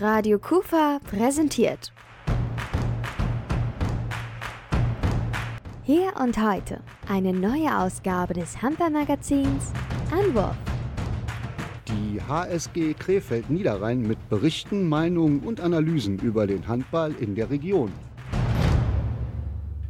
Radio 0.00 0.38
Kufa 0.38 0.98
präsentiert. 1.10 1.92
Hier 5.82 6.14
und 6.18 6.42
heute 6.42 6.80
eine 7.06 7.34
neue 7.34 7.78
Ausgabe 7.78 8.32
des 8.32 8.62
Handballmagazins 8.62 9.74
Anwurf. 10.10 10.56
Die 11.86 12.18
HSG 12.18 12.94
Krefeld 12.94 13.50
Niederrhein 13.50 14.00
mit 14.00 14.26
Berichten, 14.30 14.88
Meinungen 14.88 15.40
und 15.40 15.60
Analysen 15.60 16.18
über 16.20 16.46
den 16.46 16.66
Handball 16.66 17.14
in 17.20 17.34
der 17.34 17.50
Region. 17.50 17.92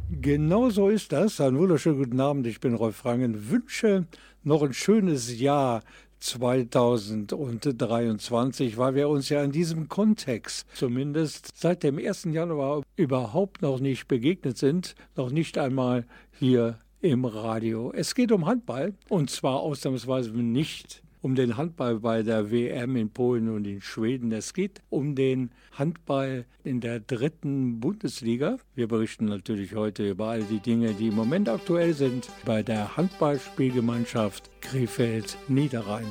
Genau 0.09 0.69
so 0.71 0.89
ist 0.89 1.13
das. 1.13 1.39
Einen 1.39 1.57
wunderschönen 1.57 1.99
guten 1.99 2.19
Abend. 2.19 2.47
Ich 2.47 2.59
bin 2.59 2.73
Rolf 2.73 3.05
Rangen. 3.05 3.49
Wünsche 3.49 4.07
noch 4.43 4.61
ein 4.61 4.73
schönes 4.73 5.39
Jahr 5.39 5.83
2023, 6.21 8.77
weil 8.77 8.95
wir 8.95 9.09
uns 9.09 9.27
ja 9.29 9.43
in 9.43 9.51
diesem 9.51 9.89
Kontext 9.89 10.65
zumindest 10.73 11.49
seit 11.55 11.83
dem 11.83 11.97
1. 11.97 12.29
Januar 12.31 12.83
überhaupt 12.95 13.61
noch 13.61 13.79
nicht 13.79 14.07
begegnet 14.07 14.57
sind, 14.57 14.95
noch 15.15 15.31
nicht 15.31 15.57
einmal 15.57 16.05
hier 16.31 16.79
im 17.01 17.25
Radio. 17.25 17.91
Es 17.93 18.15
geht 18.15 18.31
um 18.31 18.45
Handball 18.45 18.93
und 19.09 19.29
zwar 19.29 19.59
ausnahmsweise 19.59 20.31
nicht 20.31 21.03
um 21.21 21.35
den 21.35 21.57
Handball 21.57 21.99
bei 21.99 22.23
der 22.23 22.51
WM 22.51 22.95
in 22.95 23.09
Polen 23.09 23.49
und 23.49 23.65
in 23.65 23.81
Schweden. 23.81 24.31
Es 24.31 24.53
geht 24.53 24.81
um 24.89 25.15
den 25.15 25.51
Handball 25.71 26.45
in 26.63 26.81
der 26.81 26.99
dritten 26.99 27.79
Bundesliga. 27.79 28.57
Wir 28.75 28.87
berichten 28.87 29.25
natürlich 29.25 29.75
heute 29.75 30.09
über 30.09 30.27
all 30.27 30.43
die 30.43 30.59
Dinge, 30.59 30.93
die 30.93 31.07
im 31.07 31.15
Moment 31.15 31.49
aktuell 31.49 31.93
sind 31.93 32.29
bei 32.45 32.63
der 32.63 32.97
Handballspielgemeinschaft 32.97 34.49
Krefeld 34.61 35.37
Niederrhein. 35.47 36.07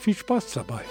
Viel 0.00 0.14
Spaß 0.14 0.54
dabei! 0.54 0.82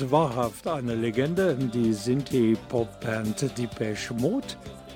Ist 0.00 0.10
wahrhaft 0.10 0.66
eine 0.66 0.94
Legende, 0.94 1.54
die 1.54 1.92
Sinti-Pop-Band 1.92 3.58
Depeche 3.58 4.14
Mode. 4.14 4.46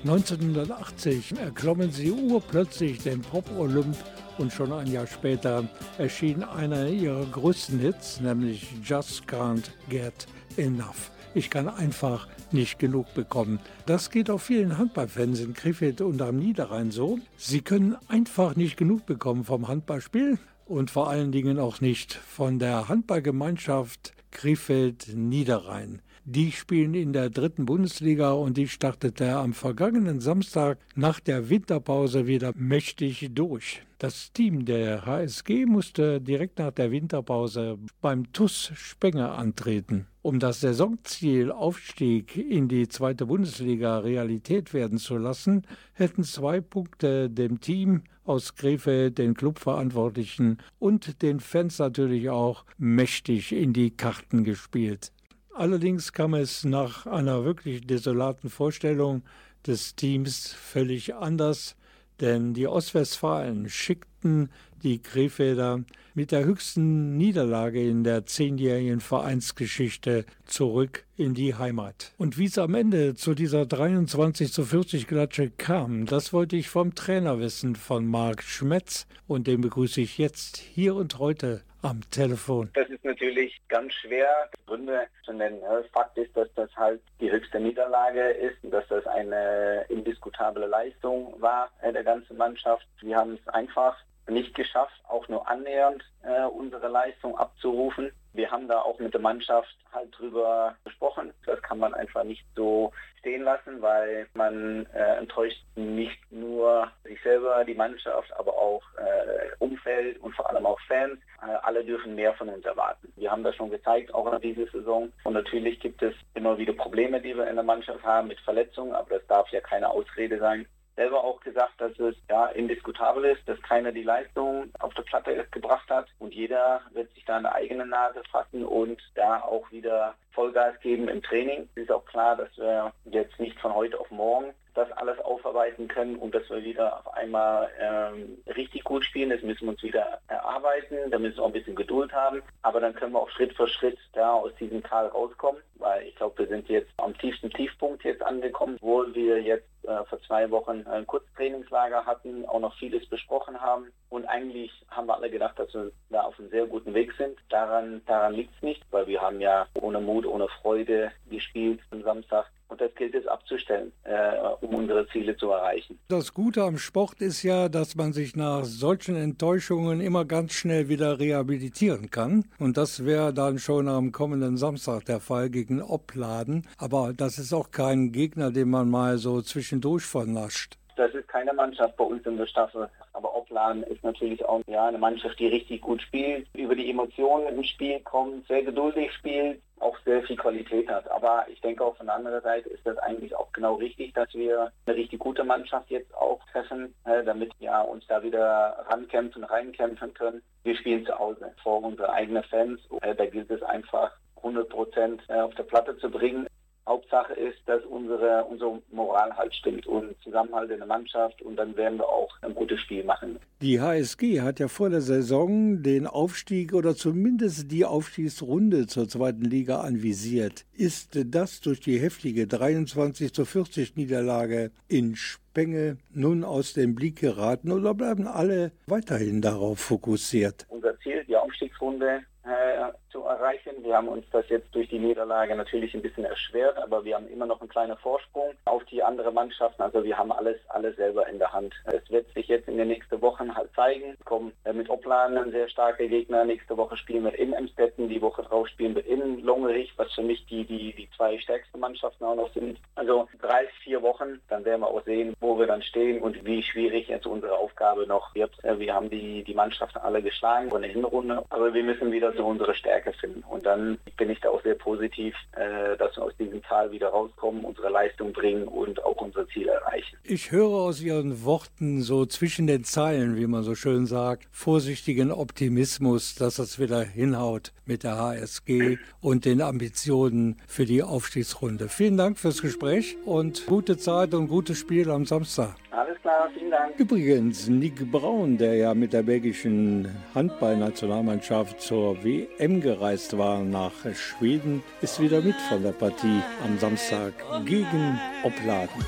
1980 0.03 1.37
erklommen 1.37 1.91
sie 1.91 2.11
urplötzlich 2.11 2.99
den 2.99 3.21
Pop-Olymp 3.21 3.95
und 4.37 4.51
schon 4.51 4.71
ein 4.71 4.91
Jahr 4.91 5.05
später 5.05 5.67
erschien 5.97 6.43
einer 6.43 6.87
ihrer 6.87 7.25
größten 7.25 7.79
Hits, 7.79 8.19
nämlich 8.19 8.67
Just 8.83 9.25
Can't 9.25 9.69
Get 9.89 10.27
Enough. 10.57 11.11
Ich 11.35 11.49
kann 11.49 11.67
einfach 11.67 12.27
nicht 12.51 12.79
genug 12.79 13.13
bekommen. 13.13 13.59
Das 13.85 14.09
geht 14.09 14.29
auch 14.29 14.41
vielen 14.41 14.77
Handballfans 14.77 15.39
in 15.39 15.53
Krefeld 15.53 16.01
und 16.01 16.21
am 16.21 16.37
Niederrhein 16.37 16.89
so. 16.89 17.19
Sie 17.37 17.61
können 17.61 17.95
einfach 18.07 18.55
nicht 18.55 18.77
genug 18.77 19.05
bekommen 19.05 19.43
vom 19.43 19.67
Handballspiel 19.67 20.39
und 20.65 20.89
vor 20.89 21.09
allen 21.09 21.31
Dingen 21.31 21.59
auch 21.59 21.79
nicht 21.79 22.13
von 22.13 22.57
der 22.57 22.87
Handballgemeinschaft 22.87 24.15
Krefeld 24.35 25.15
Niederrhein. 25.15 26.01
Die 26.25 26.51
spielen 26.51 26.93
in 26.93 27.13
der 27.13 27.29
dritten 27.29 27.65
Bundesliga 27.65 28.33
und 28.33 28.57
die 28.57 28.67
startete 28.67 29.37
am 29.37 29.53
vergangenen 29.53 30.19
Samstag 30.19 30.77
nach 30.93 31.21
der 31.21 31.49
Winterpause 31.49 32.27
wieder 32.27 32.51
mächtig 32.57 33.29
durch. 33.33 33.81
Das 33.97 34.33
Team 34.33 34.65
der 34.65 35.05
HSG 35.05 35.65
musste 35.65 36.19
direkt 36.19 36.59
nach 36.59 36.71
der 36.71 36.91
Winterpause 36.91 37.77
beim 38.01 38.33
TUS 38.33 38.73
Spenger 38.75 39.37
antreten. 39.37 40.07
Um 40.21 40.39
das 40.39 40.59
Saisonziel 40.59 41.49
Aufstieg 41.49 42.35
in 42.35 42.67
die 42.67 42.89
zweite 42.89 43.27
Bundesliga 43.27 43.99
Realität 43.99 44.73
werden 44.73 44.97
zu 44.97 45.17
lassen, 45.17 45.65
hätten 45.93 46.23
zwei 46.23 46.59
Punkte 46.59 47.29
dem 47.29 47.61
Team 47.61 48.03
aus 48.25 48.55
Krefeld, 48.55 49.17
den 49.17 49.33
Clubverantwortlichen 49.33 50.57
und 50.79 51.21
den 51.21 51.39
Fans 51.39 51.79
natürlich 51.79 52.29
auch 52.29 52.65
mächtig 52.77 53.51
in 53.51 53.73
die 53.73 53.91
Karten 53.91 54.43
gespielt. 54.43 55.11
Allerdings 55.53 56.11
kam 56.11 56.33
es 56.33 56.65
nach 56.65 57.05
einer 57.05 57.45
wirklich 57.45 57.87
desolaten 57.87 58.49
Vorstellung 58.49 59.23
des 59.65 59.95
Teams 59.95 60.51
völlig 60.51 61.15
anders, 61.15 61.77
denn 62.21 62.53
die 62.53 62.67
Ostwestfalen 62.67 63.69
schickten 63.69 64.49
die 64.83 65.01
Krefelder 65.01 65.83
mit 66.13 66.31
der 66.31 66.45
höchsten 66.45 67.17
Niederlage 67.17 67.85
in 67.87 68.03
der 68.03 68.25
zehnjährigen 68.25 69.01
Vereinsgeschichte 69.01 70.25
zurück 70.45 71.05
in 71.17 71.33
die 71.33 71.55
Heimat. 71.55 72.13
Und 72.17 72.37
wie 72.37 72.45
es 72.45 72.57
am 72.57 72.75
Ende 72.75 73.15
zu 73.15 73.33
dieser 73.33 73.65
23 73.65 74.51
zu 74.51 74.63
40 74.63 75.07
Klatsche 75.07 75.49
kam, 75.49 76.05
das 76.05 76.31
wollte 76.33 76.55
ich 76.55 76.69
vom 76.69 76.95
Trainer 76.95 77.39
wissen, 77.39 77.75
von 77.75 78.05
Marc 78.05 78.43
Schmetz. 78.43 79.07
Und 79.27 79.47
den 79.47 79.61
begrüße 79.61 80.01
ich 80.01 80.17
jetzt 80.17 80.57
hier 80.57 80.95
und 80.95 81.19
heute 81.19 81.63
am 81.85 82.01
Telefon. 82.09 82.69
Das 82.73 82.89
ist 82.89 83.03
natürlich 83.05 83.61
ganz 83.67 83.93
schwer, 83.93 84.49
Gründe 84.65 85.07
zu 85.23 85.33
nennen. 85.33 85.61
Fakt 85.93 86.17
ist, 86.17 86.35
dass 86.35 86.47
das 86.55 86.69
halt 86.75 87.01
die 87.19 87.31
höchste 87.31 87.59
Niederlage 87.59 88.29
ist 88.29 88.63
und 88.63 88.71
dass 88.71 88.87
das 88.87 89.05
eine 89.07 89.85
indiskutable 89.89 90.65
Leistung 90.65 91.39
war 91.39 91.69
der 91.81 92.03
ganzen 92.03 92.37
Mannschaft. 92.37 92.85
Wir 93.01 93.17
haben 93.17 93.35
es 93.41 93.47
einfach 93.53 93.97
nicht 94.27 94.55
geschafft, 94.55 94.99
auch 95.07 95.27
nur 95.27 95.47
annähernd 95.47 96.03
äh, 96.23 96.45
unsere 96.45 96.87
Leistung 96.87 97.37
abzurufen. 97.37 98.11
Wir 98.35 98.51
haben 98.51 98.67
da 98.67 98.79
auch 98.79 98.99
mit 98.99 99.13
der 99.13 99.21
Mannschaft 99.21 99.75
halt 99.93 100.17
drüber 100.17 100.75
gesprochen. 100.83 101.33
Das 101.45 101.61
kann 101.61 101.79
man 101.79 101.93
einfach 101.93 102.23
nicht 102.23 102.45
so 102.55 102.91
stehen 103.19 103.43
lassen, 103.43 103.81
weil 103.81 104.27
man 104.33 104.85
äh, 104.93 105.17
enttäuscht 105.17 105.63
nicht 105.75 106.19
nur 106.31 106.91
sich 107.03 107.21
selber, 107.23 107.63
die 107.65 107.73
Mannschaft, 107.73 108.31
aber 108.37 108.53
auch 108.53 108.83
äh, 108.97 109.55
Umfeld 109.59 110.19
und 110.19 110.35
vor 110.35 110.49
allem 110.49 110.65
auch 110.65 110.79
Fans. 110.87 111.17
Äh, 111.41 111.55
alle 111.63 111.83
dürfen 111.83 112.15
mehr 112.15 112.33
von 112.33 112.49
uns 112.49 112.65
erwarten. 112.65 113.11
Wir 113.15 113.31
haben 113.31 113.43
das 113.43 113.55
schon 113.55 113.69
gezeigt, 113.69 114.13
auch 114.13 114.31
in 114.31 114.41
dieser 114.41 114.69
Saison. 114.71 115.11
Und 115.23 115.33
natürlich 115.33 115.79
gibt 115.79 116.03
es 116.03 116.13
immer 116.33 116.57
wieder 116.57 116.73
Probleme, 116.73 117.21
die 117.21 117.35
wir 117.35 117.47
in 117.47 117.55
der 117.55 117.63
Mannschaft 117.63 118.03
haben 118.03 118.27
mit 118.27 118.39
Verletzungen, 118.41 118.93
aber 118.93 119.17
das 119.17 119.27
darf 119.27 119.49
ja 119.49 119.61
keine 119.61 119.89
Ausrede 119.89 120.39
sein 120.39 120.67
selber 120.95 121.23
auch 121.23 121.39
gesagt, 121.41 121.73
dass 121.79 121.97
es 121.99 122.15
ja 122.29 122.47
indiskutabel 122.47 123.25
ist, 123.25 123.47
dass 123.47 123.61
keiner 123.61 123.91
die 123.91 124.03
Leistung 124.03 124.71
auf 124.79 124.93
der 124.93 125.03
Platte 125.03 125.45
gebracht 125.51 125.89
hat 125.89 126.07
und 126.19 126.33
jeder 126.33 126.81
wird 126.93 127.13
sich 127.13 127.25
da 127.25 127.37
eine 127.37 127.53
eigene 127.53 127.85
Nase 127.85 128.21
fassen 128.31 128.65
und 128.65 129.01
da 129.15 129.41
auch 129.41 129.69
wieder 129.71 130.15
Vollgas 130.31 130.79
geben 130.81 131.07
im 131.09 131.21
Training. 131.21 131.69
Es 131.75 131.83
ist 131.83 131.91
auch 131.91 132.05
klar, 132.05 132.35
dass 132.35 132.55
wir 132.57 132.93
jetzt 133.05 133.39
nicht 133.39 133.59
von 133.59 133.73
heute 133.73 133.99
auf 133.99 134.09
morgen 134.11 134.53
das 134.75 134.91
alles 134.91 135.17
aufarbeiten 135.19 135.87
können 135.87 136.17
und 136.17 136.35
dass 136.35 136.49
wir 136.49 136.63
wieder 136.63 136.99
auf 136.99 137.13
einmal 137.13 137.69
ähm, 137.79 138.37
richtig 138.55 138.83
gut 138.83 139.03
spielen. 139.03 139.29
Das 139.29 139.41
müssen 139.41 139.63
wir 139.63 139.69
uns 139.69 139.83
wieder 139.83 140.19
erarbeiten. 140.27 141.09
Da 141.09 141.17
müssen 141.17 141.37
wir 141.37 141.43
auch 141.43 141.47
ein 141.47 141.53
bisschen 141.53 141.75
Geduld 141.75 142.13
haben. 142.13 142.43
Aber 142.61 142.79
dann 142.79 142.93
können 142.93 143.13
wir 143.13 143.21
auch 143.21 143.29
Schritt 143.29 143.53
für 143.55 143.67
Schritt 143.67 143.97
da 144.13 144.33
aus 144.33 144.53
diesem 144.55 144.83
Tal 144.83 145.07
rauskommen, 145.07 145.61
weil 145.75 146.07
ich 146.07 146.15
glaube, 146.15 146.37
wir 146.39 146.47
sind 146.47 146.67
jetzt 146.69 146.91
am 146.97 147.17
tiefsten 147.17 147.49
Tiefpunkt 147.49 148.03
jetzt 148.03 148.21
angekommen, 148.21 148.77
wo 148.81 149.05
wir 149.13 149.41
jetzt 149.41 149.67
äh, 149.83 150.03
vor 150.05 150.19
zwei 150.21 150.49
Wochen 150.51 150.85
ein 150.87 151.07
Kurztrainingslager 151.07 152.05
hatten, 152.05 152.45
auch 152.45 152.59
noch 152.59 152.75
vieles 152.77 153.07
besprochen 153.07 153.59
haben. 153.61 153.91
Und 154.09 154.25
eigentlich 154.25 154.71
haben 154.89 155.07
wir 155.07 155.15
alle 155.15 155.29
gedacht, 155.29 155.57
dass 155.57 155.73
wir 155.73 155.91
da 156.09 156.21
auf 156.23 156.37
einem 156.39 156.49
sehr 156.49 156.65
guten 156.65 156.93
Weg 156.93 157.13
sind. 157.13 157.37
Daran, 157.49 158.01
daran 158.05 158.33
liegt 158.33 158.55
es 158.55 158.61
nicht, 158.61 158.83
weil 158.91 159.07
wir 159.07 159.21
haben 159.21 159.39
ja 159.39 159.67
ohne 159.75 160.01
Mut, 160.01 160.25
ohne 160.25 160.47
Freude 160.61 161.11
gespielt 161.29 161.79
am 161.91 162.03
Samstag. 162.03 162.47
Und 162.67 162.81
das 162.81 162.93
gilt 162.95 163.13
es 163.13 163.27
abzustellen, 163.27 163.91
äh, 164.03 164.37
um 164.61 164.73
unsere 164.73 165.07
Ziele 165.09 165.37
zu 165.37 165.51
erreichen. 165.51 165.99
Das 166.07 166.33
Gute 166.33 166.63
am 166.63 166.77
Sport 166.77 167.21
ist 167.21 167.43
ja, 167.43 167.69
dass 167.69 167.95
man 167.95 168.11
sich 168.11 168.35
nach 168.35 168.63
solchen 168.63 169.15
Enttäuschungen 169.15 170.01
immer 170.01 170.25
ganz 170.25 170.53
schnell 170.53 170.89
wieder 170.89 171.19
rehabilitieren 171.19 172.09
kann. 172.09 172.45
Und 172.59 172.77
das 172.77 173.05
wäre 173.05 173.33
dann 173.33 173.59
schon 173.59 173.87
am 173.87 174.11
kommenden 174.11 174.57
Samstag 174.57 175.05
der 175.05 175.19
Fall 175.19 175.49
gegen 175.49 175.81
Opladen. 175.81 176.67
Aber 176.77 177.13
das 177.15 177.37
ist 177.37 177.53
auch 177.53 177.69
kein 177.71 178.11
Gegner, 178.11 178.51
den 178.51 178.69
man 178.69 178.89
mal 178.89 179.17
so 179.17 179.41
zwischendurch 179.41 180.03
vernascht. 180.03 180.77
Das 180.95 181.13
ist 181.13 181.27
keine 181.27 181.53
Mannschaft 181.53 181.97
bei 181.97 182.05
uns 182.05 182.25
in 182.25 182.37
der 182.37 182.47
Staffel. 182.47 182.89
Aber 183.13 183.35
Opladen 183.35 183.83
ist 183.83 184.03
natürlich 184.03 184.43
auch 184.45 184.61
ja, 184.67 184.87
eine 184.87 184.97
Mannschaft, 184.97 185.39
die 185.39 185.47
richtig 185.47 185.81
gut 185.81 186.01
spielt, 186.01 186.47
über 186.53 186.75
die 186.75 186.89
Emotionen 186.89 187.47
im 187.57 187.63
Spiel 187.63 187.99
kommt, 188.01 188.47
sehr 188.47 188.63
geduldig 188.63 189.11
spielt, 189.13 189.61
auch 189.79 189.97
sehr 190.05 190.23
viel 190.23 190.37
Qualität 190.37 190.89
hat. 190.89 191.09
Aber 191.11 191.45
ich 191.49 191.61
denke 191.61 191.83
auch 191.83 191.95
von 191.97 192.05
der 192.05 192.15
anderen 192.15 192.41
Seite 192.41 192.69
ist 192.69 192.85
das 192.85 192.97
eigentlich 192.99 193.35
auch 193.35 193.51
genau 193.51 193.75
richtig, 193.75 194.13
dass 194.13 194.33
wir 194.33 194.71
eine 194.85 194.95
richtig 194.95 195.19
gute 195.19 195.43
Mannschaft 195.43 195.89
jetzt 195.89 196.13
auch 196.15 196.39
treffen, 196.51 196.93
äh, 197.05 197.23
damit 197.23 197.51
wir 197.59 197.85
uns 197.89 198.05
da 198.07 198.23
wieder 198.23 198.85
rankämpfen, 198.89 199.43
reinkämpfen 199.43 200.13
können. 200.13 200.41
Wir 200.63 200.75
spielen 200.75 201.05
zu 201.05 201.17
Hause 201.17 201.53
vor 201.61 201.83
unsere 201.83 202.11
eigenen 202.11 202.43
Fans. 202.43 202.79
Äh, 203.01 203.15
da 203.15 203.25
gilt 203.25 203.51
es 203.51 203.61
einfach 203.63 204.11
100 204.37 204.69
Prozent 204.69 205.21
äh, 205.27 205.39
auf 205.39 205.53
der 205.55 205.63
Platte 205.63 205.97
zu 205.97 206.09
bringen. 206.09 206.47
Hauptsache 206.87 207.33
ist, 207.33 207.57
dass 207.65 207.83
unsere, 207.85 208.43
unsere 208.45 208.79
Moral 208.91 209.35
halt 209.35 209.53
stimmt 209.55 209.87
und 209.87 210.15
Zusammenhalt 210.23 210.69
in 210.69 210.77
der 210.77 210.87
Mannschaft 210.87 211.41
und 211.41 211.55
dann 211.55 211.75
werden 211.75 211.97
wir 211.97 212.07
auch 212.07 212.29
ein 212.41 212.53
gutes 212.53 212.79
Spiel 212.81 213.03
machen. 213.03 213.39
Die 213.61 213.81
HSG 213.81 214.41
hat 214.41 214.59
ja 214.59 214.67
vor 214.67 214.89
der 214.89 215.01
Saison 215.01 215.81
den 215.81 216.05
Aufstieg 216.05 216.73
oder 216.73 216.95
zumindest 216.95 217.71
die 217.71 217.85
Aufstiegsrunde 217.85 218.85
zur 218.85 219.07
zweiten 219.07 219.43
Liga 219.43 219.81
anvisiert. 219.81 220.65
Ist 220.73 221.17
das 221.25 221.61
durch 221.61 221.79
die 221.79 221.99
heftige 221.99 222.45
23 222.45 223.33
zu 223.33 223.45
40 223.45 223.95
Niederlage 223.95 224.71
in 224.87 225.15
Spenge 225.15 225.97
nun 226.13 226.43
aus 226.43 226.73
dem 226.73 226.93
Blick 226.93 227.19
geraten 227.19 227.71
oder 227.71 227.95
bleiben 227.95 228.27
alle 228.27 228.71
weiterhin 228.85 229.41
darauf 229.41 229.79
fokussiert? 229.79 230.67
Unser 230.69 230.99
Ziel, 230.99 231.23
die 231.25 231.35
Aufstiegsrunde 231.35 232.21
äh, 232.43 232.91
zu 233.15 233.23
erreichen. 233.23 233.71
Wir 233.81 233.95
haben 233.95 234.09
uns 234.09 234.25
das 234.31 234.47
jetzt 234.49 234.75
durch 234.75 234.89
die 234.89 234.99
Niederlage 234.99 235.55
natürlich 235.55 235.93
ein 235.93 236.01
bisschen 236.01 236.25
erschwert, 236.25 236.77
aber 236.77 237.05
wir 237.05 237.15
haben 237.15 237.29
immer 237.29 237.45
noch 237.45 237.61
einen 237.61 237.69
kleinen 237.69 237.95
Vorsprung 237.97 238.51
auf 238.65 238.83
die 238.85 239.01
andere 239.01 239.31
Mannschaften. 239.31 239.81
Also 239.81 240.03
wir 240.03 240.17
haben 240.17 240.33
alles, 240.33 240.57
alles 240.67 240.97
selber 240.97 241.25
in 241.29 241.39
der 241.39 241.53
Hand. 241.53 241.73
Es 241.85 242.09
wird 242.11 242.27
sich 242.33 242.49
jetzt 242.49 242.67
in 242.67 242.77
den 242.77 242.89
nächsten 242.89 243.21
Wochen 243.21 243.55
halt 243.55 243.73
zeigen. 243.73 244.17
Wir 244.17 244.25
kommen 244.25 244.51
äh, 244.65 244.73
mit 244.73 244.89
Opladen 244.89 245.37
ein 245.37 245.51
sehr 245.51 245.69
starker 245.69 246.07
Gegner. 246.07 246.43
Nächste 246.43 246.75
Woche 246.75 246.97
spielen 246.97 247.23
wir 247.23 247.39
in 247.39 247.53
Emstetten, 247.53 248.09
die 248.09 248.21
Woche 248.21 248.43
drauf 248.43 248.67
spielen 248.67 248.95
wir 248.95 249.05
in 249.05 249.39
Longerich, 249.39 249.93
was 249.95 250.11
für 250.13 250.23
mich 250.23 250.45
die, 250.47 250.65
die, 250.65 250.93
die 250.93 251.09
zwei 251.15 251.39
stärksten 251.39 251.79
Mannschaften 251.79 252.25
auch 252.25 252.35
noch 252.35 252.51
sind. 252.53 252.79
Also 252.95 253.29
drei, 253.41 253.65
vier 253.81 254.01
Wochen, 254.01 254.41
dann 254.49 254.65
werden 254.65 254.81
wir 254.81 254.89
auch 254.89 255.05
sehen, 255.05 255.33
wo 255.39 255.57
wir 255.57 255.67
dann 255.67 255.81
stehen 255.81 256.21
und 256.21 256.43
wie 256.43 256.61
schwierig 256.61 257.07
jetzt 257.07 257.27
unsere 257.27 257.57
Aufgabe 257.57 258.05
noch 258.07 258.35
wird. 258.35 258.51
Äh, 258.65 258.77
wir 258.77 258.93
haben 258.93 259.09
die, 259.09 259.45
die 259.45 259.53
Mannschaften 259.53 259.99
alle 259.99 260.21
geschlagen 260.21 260.69
von 260.69 260.81
der 260.81 260.91
Hinrunde, 260.91 261.45
aber 261.49 261.73
wir 261.73 261.83
müssen 261.83 262.11
wieder 262.11 262.33
so 262.33 262.45
unsere 262.45 262.75
Stärke 262.75 263.04
finden. 263.13 263.43
Und 263.43 263.65
dann 263.65 263.97
bin 264.17 264.29
ich 264.29 264.39
da 264.41 264.49
auch 264.49 264.61
sehr 264.63 264.75
positiv, 264.75 265.35
äh, 265.53 265.97
dass 265.97 266.15
wir 266.15 266.23
aus 266.23 266.35
diesem 266.37 266.61
Tal 266.63 266.91
wieder 266.91 267.09
rauskommen, 267.09 267.63
unsere 267.65 267.89
Leistung 267.89 268.33
bringen 268.33 268.67
und 268.67 269.03
auch 269.03 269.17
unsere 269.17 269.47
Ziele 269.47 269.71
erreichen. 269.71 270.17
Ich 270.23 270.51
höre 270.51 270.69
aus 270.69 271.01
Ihren 271.01 271.45
Worten 271.45 272.01
so 272.01 272.25
zwischen 272.25 272.67
den 272.67 272.83
Zeilen, 272.83 273.37
wie 273.37 273.47
man 273.47 273.63
so 273.63 273.75
schön 273.75 274.05
sagt, 274.05 274.47
vorsichtigen 274.51 275.31
Optimismus, 275.31 276.35
dass 276.35 276.55
das 276.55 276.79
wieder 276.79 277.01
hinhaut 277.01 277.71
mit 277.85 278.03
der 278.03 278.17
HSG 278.17 278.97
und 279.21 279.45
den 279.45 279.61
Ambitionen 279.61 280.61
für 280.67 280.85
die 280.85 281.03
Aufstiegsrunde. 281.03 281.89
Vielen 281.89 282.17
Dank 282.17 282.39
fürs 282.39 282.61
Gespräch 282.61 283.17
und 283.25 283.65
gute 283.65 283.97
Zeit 283.97 284.33
und 284.33 284.47
gutes 284.47 284.79
Spiel 284.79 285.09
am 285.11 285.25
Samstag. 285.25 285.75
Alles 285.95 286.19
klar, 286.21 286.49
vielen 286.53 286.71
Dank. 286.71 286.99
Übrigens, 286.99 287.69
Nick 287.69 288.11
Braun, 288.11 288.57
der 288.57 288.75
ja 288.75 288.93
mit 288.93 289.13
der 289.13 289.23
belgischen 289.23 290.09
Handballnationalmannschaft 290.33 291.79
zur 291.79 292.21
WM 292.21 292.81
gereist 292.81 293.37
war 293.37 293.63
nach 293.63 293.93
Schweden, 294.13 294.83
ist 295.01 295.21
wieder 295.21 295.39
mit 295.39 295.55
von 295.69 295.83
der 295.83 295.93
Partie 295.93 296.41
am 296.65 296.77
Samstag 296.79 297.33
gegen 297.65 298.19
Opladen. 298.43 299.05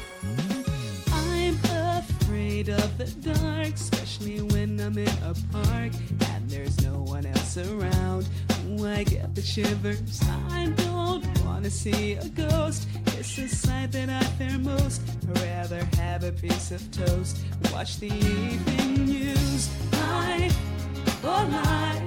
I'm 1.11 1.57
afraid 1.99 2.69
of 2.69 2.89
the 2.97 3.13
dark, 3.21 3.73
especially 3.73 4.39
when 4.53 4.79
I'm 4.79 4.97
in 4.97 5.09
a 5.25 5.33
park 5.51 5.91
and 6.35 6.49
there's 6.49 6.77
no 6.85 7.03
one 7.03 7.25
else 7.25 7.57
around. 7.57 8.25
I 8.67 9.03
get 9.03 9.33
the 9.33 9.41
shivers. 9.41 10.21
I 10.49 10.73
don't 10.75 11.45
wanna 11.45 11.69
see 11.69 12.13
a 12.13 12.27
ghost. 12.29 12.87
It's 13.17 13.37
a 13.37 13.47
sight 13.47 13.91
that 13.93 14.09
I 14.09 14.23
fear 14.37 14.57
most. 14.59 15.01
I'd 15.29 15.41
rather 15.41 15.83
have 15.95 16.23
a 16.23 16.31
piece 16.31 16.71
of 16.71 16.81
toast. 16.91 17.37
Watch 17.71 17.97
the 17.99 18.07
evening 18.07 19.05
news. 19.05 19.69
Life, 19.93 20.57
oh 21.23 21.47
life, 21.49 22.03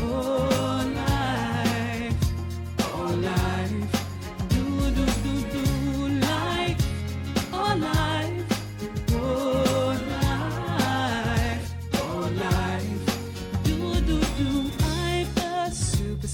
oh 0.00 0.92
life, 0.94 2.16
oh 2.80 3.20
life. 3.20 3.51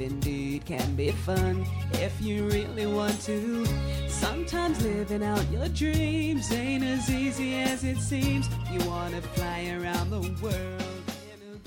Indeed 0.00 0.64
can 0.66 0.96
be 0.96 1.10
fun 1.10 1.64
if 1.92 2.20
you 2.20 2.48
really 2.48 2.86
want 2.86 3.20
to. 3.26 3.66
Sometimes 4.08 4.82
living 4.82 5.22
out 5.22 5.44
your 5.52 5.68
dreams 5.68 6.50
ain't 6.52 6.84
as 6.84 7.10
easy 7.10 7.54
as 7.56 7.84
it 7.84 7.98
seems. 7.98 8.48
You 8.72 8.80
wanna 8.88 9.20
fly 9.20 9.76
around 9.78 10.10
the 10.10 10.20
world. 10.42 10.90